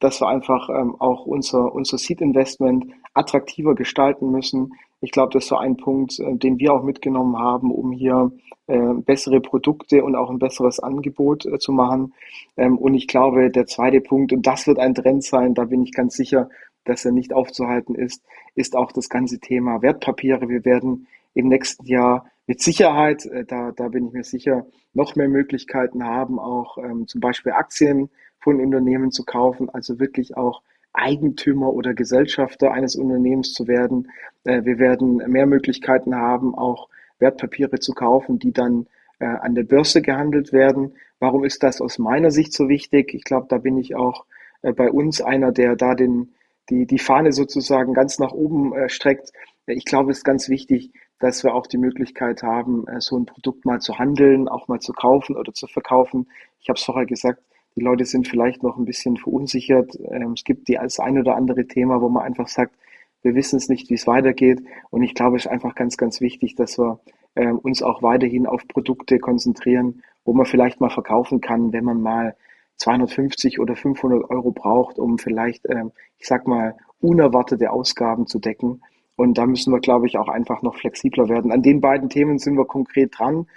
dass 0.00 0.20
wir 0.20 0.28
einfach 0.28 0.68
ähm, 0.70 0.96
auch 0.98 1.26
unser, 1.26 1.74
unser 1.74 1.98
Seed 1.98 2.20
Investment 2.20 2.86
attraktiver 3.14 3.74
gestalten 3.74 4.30
müssen. 4.30 4.74
Ich 5.00 5.10
glaube, 5.10 5.32
das 5.32 5.44
ist 5.44 5.48
so 5.48 5.56
ein 5.56 5.76
Punkt, 5.76 6.18
äh, 6.20 6.36
den 6.36 6.58
wir 6.58 6.72
auch 6.72 6.82
mitgenommen 6.82 7.38
haben, 7.38 7.70
um 7.70 7.92
hier 7.92 8.32
äh, 8.66 8.94
bessere 8.94 9.40
Produkte 9.40 10.04
und 10.04 10.14
auch 10.14 10.30
ein 10.30 10.38
besseres 10.38 10.80
Angebot 10.80 11.46
äh, 11.46 11.58
zu 11.58 11.72
machen. 11.72 12.14
Ähm, 12.56 12.78
und 12.78 12.94
ich 12.94 13.08
glaube, 13.08 13.50
der 13.50 13.66
zweite 13.66 14.00
Punkt, 14.00 14.32
und 14.32 14.46
das 14.46 14.66
wird 14.66 14.78
ein 14.78 14.94
Trend 14.94 15.24
sein, 15.24 15.54
da 15.54 15.64
bin 15.64 15.82
ich 15.82 15.92
ganz 15.92 16.14
sicher, 16.14 16.48
dass 16.84 17.04
er 17.04 17.12
nicht 17.12 17.32
aufzuhalten 17.32 17.94
ist, 17.94 18.22
ist 18.54 18.74
auch 18.76 18.92
das 18.92 19.08
ganze 19.08 19.38
Thema 19.38 19.82
Wertpapiere. 19.82 20.48
Wir 20.48 20.64
werden 20.64 21.06
im 21.34 21.48
nächsten 21.48 21.86
Jahr 21.86 22.30
mit 22.46 22.62
Sicherheit, 22.62 23.26
äh, 23.26 23.44
da, 23.44 23.72
da 23.72 23.88
bin 23.88 24.08
ich 24.08 24.12
mir 24.12 24.24
sicher, 24.24 24.66
noch 24.94 25.16
mehr 25.16 25.28
Möglichkeiten 25.28 26.04
haben, 26.04 26.38
auch 26.38 26.78
ähm, 26.78 27.06
zum 27.06 27.20
Beispiel 27.20 27.52
Aktien 27.52 28.10
von 28.40 28.60
Unternehmen 28.60 29.10
zu 29.10 29.24
kaufen, 29.24 29.68
also 29.70 30.00
wirklich 30.00 30.36
auch 30.36 30.62
Eigentümer 30.92 31.72
oder 31.72 31.94
Gesellschafter 31.94 32.72
eines 32.72 32.96
Unternehmens 32.96 33.52
zu 33.52 33.68
werden. 33.68 34.10
Äh, 34.44 34.64
wir 34.64 34.78
werden 34.78 35.16
mehr 35.30 35.46
Möglichkeiten 35.46 36.14
haben, 36.14 36.54
auch 36.54 36.88
Wertpapiere 37.18 37.78
zu 37.78 37.92
kaufen, 37.92 38.38
die 38.38 38.52
dann 38.52 38.86
äh, 39.18 39.26
an 39.26 39.54
der 39.54 39.64
Börse 39.64 40.02
gehandelt 40.02 40.52
werden. 40.52 40.94
Warum 41.20 41.44
ist 41.44 41.62
das 41.62 41.80
aus 41.80 41.98
meiner 41.98 42.30
Sicht 42.30 42.52
so 42.52 42.68
wichtig? 42.68 43.14
Ich 43.14 43.24
glaube, 43.24 43.46
da 43.48 43.58
bin 43.58 43.76
ich 43.76 43.94
auch 43.94 44.24
äh, 44.62 44.72
bei 44.72 44.90
uns 44.90 45.20
einer, 45.20 45.52
der 45.52 45.76
da 45.76 45.94
den, 45.94 46.34
die, 46.70 46.86
die 46.86 46.98
Fahne 46.98 47.32
sozusagen 47.32 47.94
ganz 47.94 48.18
nach 48.18 48.32
oben 48.32 48.74
äh, 48.74 48.88
streckt. 48.88 49.32
Ich 49.68 49.84
glaube, 49.84 50.10
es 50.10 50.18
ist 50.18 50.24
ganz 50.24 50.48
wichtig, 50.48 50.92
dass 51.18 51.44
wir 51.44 51.54
auch 51.54 51.66
die 51.66 51.78
Möglichkeit 51.78 52.42
haben, 52.42 52.86
äh, 52.88 53.00
so 53.00 53.18
ein 53.18 53.26
Produkt 53.26 53.64
mal 53.64 53.80
zu 53.80 53.98
handeln, 53.98 54.48
auch 54.48 54.68
mal 54.68 54.80
zu 54.80 54.92
kaufen 54.92 55.36
oder 55.36 55.52
zu 55.52 55.66
verkaufen. 55.66 56.28
Ich 56.60 56.68
habe 56.68 56.78
es 56.78 56.84
vorher 56.84 57.06
gesagt, 57.06 57.42
die 57.76 57.80
Leute 57.80 58.04
sind 58.04 58.26
vielleicht 58.26 58.62
noch 58.62 58.76
ein 58.76 58.84
bisschen 58.84 59.16
verunsichert. 59.16 59.98
Ähm, 60.10 60.32
es 60.32 60.44
gibt 60.44 60.68
die 60.68 60.74
das 60.74 60.98
ein 60.98 61.18
oder 61.18 61.36
andere 61.36 61.66
Thema, 61.66 62.00
wo 62.00 62.08
man 62.08 62.24
einfach 62.24 62.48
sagt, 62.48 62.74
wir 63.22 63.34
wissen 63.34 63.56
es 63.56 63.68
nicht, 63.68 63.90
wie 63.90 63.94
es 63.94 64.06
weitergeht. 64.06 64.62
Und 64.90 65.02
ich 65.02 65.14
glaube, 65.14 65.36
es 65.36 65.46
ist 65.46 65.50
einfach 65.50 65.74
ganz, 65.74 65.96
ganz 65.96 66.20
wichtig, 66.20 66.54
dass 66.54 66.78
wir 66.78 67.00
ähm, 67.36 67.58
uns 67.58 67.82
auch 67.82 68.02
weiterhin 68.02 68.46
auf 68.46 68.66
Produkte 68.68 69.18
konzentrieren, 69.18 70.02
wo 70.24 70.32
man 70.32 70.46
vielleicht 70.46 70.80
mal 70.80 70.90
verkaufen 70.90 71.40
kann, 71.40 71.72
wenn 71.72 71.84
man 71.84 72.00
mal 72.00 72.36
250 72.76 73.58
oder 73.60 73.76
500 73.76 74.30
Euro 74.30 74.52
braucht, 74.52 74.98
um 74.98 75.18
vielleicht, 75.18 75.68
ähm, 75.68 75.92
ich 76.18 76.26
sag 76.26 76.46
mal, 76.46 76.76
unerwartete 77.00 77.70
Ausgaben 77.70 78.26
zu 78.26 78.38
decken. 78.38 78.82
Und 79.18 79.36
da 79.36 79.46
müssen 79.46 79.72
wir, 79.72 79.80
glaube 79.80 80.06
ich, 80.06 80.16
auch 80.16 80.28
einfach 80.28 80.62
noch 80.62 80.76
flexibler 80.76 81.28
werden. 81.28 81.50
An 81.50 81.60
den 81.60 81.80
beiden 81.80 82.08
Themen 82.08 82.38
sind 82.38 82.56
wir 82.56 82.66
konkret 82.66 83.18
dran. 83.18 83.48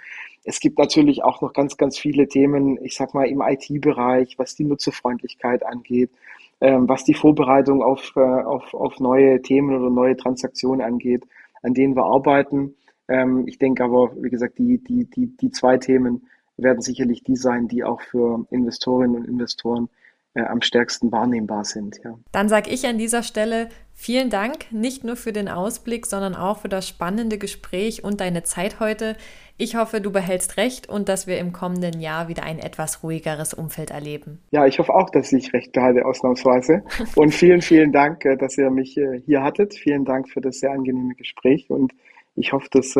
Es 0.42 0.58
gibt 0.58 0.76
natürlich 0.76 1.22
auch 1.22 1.40
noch 1.40 1.52
ganz, 1.52 1.76
ganz 1.76 1.96
viele 1.96 2.26
Themen, 2.26 2.84
ich 2.84 2.96
sag 2.96 3.14
mal, 3.14 3.28
im 3.28 3.40
IT-Bereich, 3.40 4.40
was 4.40 4.56
die 4.56 4.64
Nutzerfreundlichkeit 4.64 5.64
angeht, 5.64 6.10
ähm, 6.60 6.88
was 6.88 7.04
die 7.04 7.14
Vorbereitung 7.14 7.80
auf, 7.80 8.12
äh, 8.16 8.20
auf, 8.20 8.74
auf 8.74 8.98
neue 8.98 9.40
Themen 9.40 9.76
oder 9.76 9.88
neue 9.88 10.16
Transaktionen 10.16 10.80
angeht, 10.80 11.22
an 11.62 11.74
denen 11.74 11.94
wir 11.94 12.06
arbeiten. 12.06 12.74
Ähm, 13.06 13.46
ich 13.46 13.58
denke 13.58 13.84
aber, 13.84 14.10
wie 14.20 14.30
gesagt, 14.30 14.58
die, 14.58 14.78
die, 14.78 15.04
die, 15.04 15.28
die 15.36 15.50
zwei 15.52 15.78
Themen 15.78 16.26
werden 16.56 16.82
sicherlich 16.82 17.22
die 17.22 17.36
sein, 17.36 17.68
die 17.68 17.84
auch 17.84 18.00
für 18.00 18.46
Investorinnen 18.50 19.14
und 19.14 19.28
Investoren 19.28 19.88
äh, 20.34 20.42
am 20.42 20.62
stärksten 20.62 21.12
wahrnehmbar 21.12 21.64
sind. 21.64 22.00
Ja. 22.04 22.18
Dann 22.32 22.48
sage 22.48 22.70
ich 22.70 22.86
an 22.86 22.98
dieser 22.98 23.22
Stelle 23.22 23.68
vielen 23.94 24.30
Dank, 24.30 24.72
nicht 24.72 25.04
nur 25.04 25.16
für 25.16 25.32
den 25.32 25.48
Ausblick, 25.48 26.06
sondern 26.06 26.34
auch 26.34 26.58
für 26.58 26.68
das 26.68 26.88
spannende 26.88 27.38
Gespräch 27.38 28.02
und 28.02 28.20
deine 28.20 28.42
Zeit 28.42 28.80
heute. 28.80 29.16
Ich 29.58 29.76
hoffe, 29.76 30.00
du 30.00 30.10
behältst 30.10 30.56
recht 30.56 30.88
und 30.88 31.08
dass 31.08 31.26
wir 31.26 31.38
im 31.38 31.52
kommenden 31.52 32.00
Jahr 32.00 32.28
wieder 32.28 32.42
ein 32.44 32.58
etwas 32.58 33.02
ruhigeres 33.02 33.54
Umfeld 33.54 33.90
erleben. 33.90 34.40
Ja, 34.50 34.66
ich 34.66 34.78
hoffe 34.78 34.94
auch, 34.94 35.10
dass 35.10 35.32
ich 35.32 35.52
recht 35.52 35.72
behalte, 35.72 36.04
ausnahmsweise. 36.04 36.82
Und 37.14 37.34
vielen, 37.34 37.62
vielen 37.62 37.92
Dank, 37.92 38.24
äh, 38.24 38.36
dass 38.36 38.56
ihr 38.56 38.70
mich 38.70 38.96
äh, 38.96 39.20
hier 39.24 39.42
hattet. 39.42 39.74
Vielen 39.74 40.04
Dank 40.04 40.28
für 40.28 40.40
das 40.40 40.58
sehr 40.58 40.72
angenehme 40.72 41.14
Gespräch 41.14 41.70
und 41.70 41.92
ich 42.34 42.52
hoffe, 42.54 42.68
das 42.70 42.96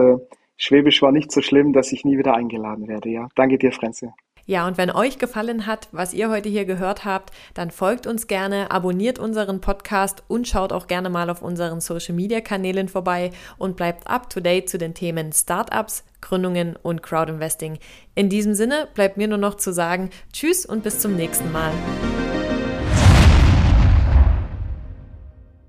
Schwäbisch 0.59 1.03
war 1.03 1.11
nicht 1.11 1.33
so 1.33 1.42
schlimm, 1.42 1.73
dass 1.73 1.90
ich 1.90 2.05
nie 2.05 2.18
wieder 2.18 2.35
eingeladen 2.35 2.87
werde. 2.87 3.09
Ja, 3.09 3.29
danke 3.35 3.59
dir, 3.59 3.73
Frenze. 3.73 4.12
Ja, 4.47 4.67
und 4.67 4.77
wenn 4.77 4.91
euch 4.91 5.19
gefallen 5.19 5.67
hat, 5.67 5.89
was 5.93 6.13
ihr 6.13 6.29
heute 6.29 6.49
hier 6.49 6.65
gehört 6.65 7.05
habt, 7.05 7.31
dann 7.55 7.71
folgt 7.71 8.07
uns 8.07 8.27
gerne, 8.27 8.71
abonniert 8.71 9.19
unseren 9.19 9.61
Podcast 9.61 10.23
und 10.29 10.49
schaut 10.49 10.73
auch 10.73 10.87
gerne 10.87 11.11
mal 11.11 11.31
auf 11.31 11.43
unseren 11.43 11.81
Social 11.81 12.15
Media 12.15 12.41
Kanälen 12.41 12.89
vorbei 12.89 13.31
und 13.59 13.77
bleibt 13.77 14.09
up 14.09 14.31
to 14.31 14.41
date 14.41 14.69
zu 14.69 14.79
den 14.79 14.95
Themen 14.95 15.33
Startups, 15.33 16.05
Gründungen 16.21 16.77
und 16.83 17.03
Crowdinvesting. 17.03 17.79
In 18.15 18.29
diesem 18.29 18.55
Sinne 18.55 18.89
bleibt 18.95 19.17
mir 19.17 19.29
nur 19.29 19.39
noch 19.39 19.57
zu 19.57 19.73
sagen, 19.73 20.11
tschüss 20.33 20.67
und 20.67 20.83
bis 20.83 20.99
zum 20.99 21.15
nächsten 21.15 21.51
Mal. 21.53 21.73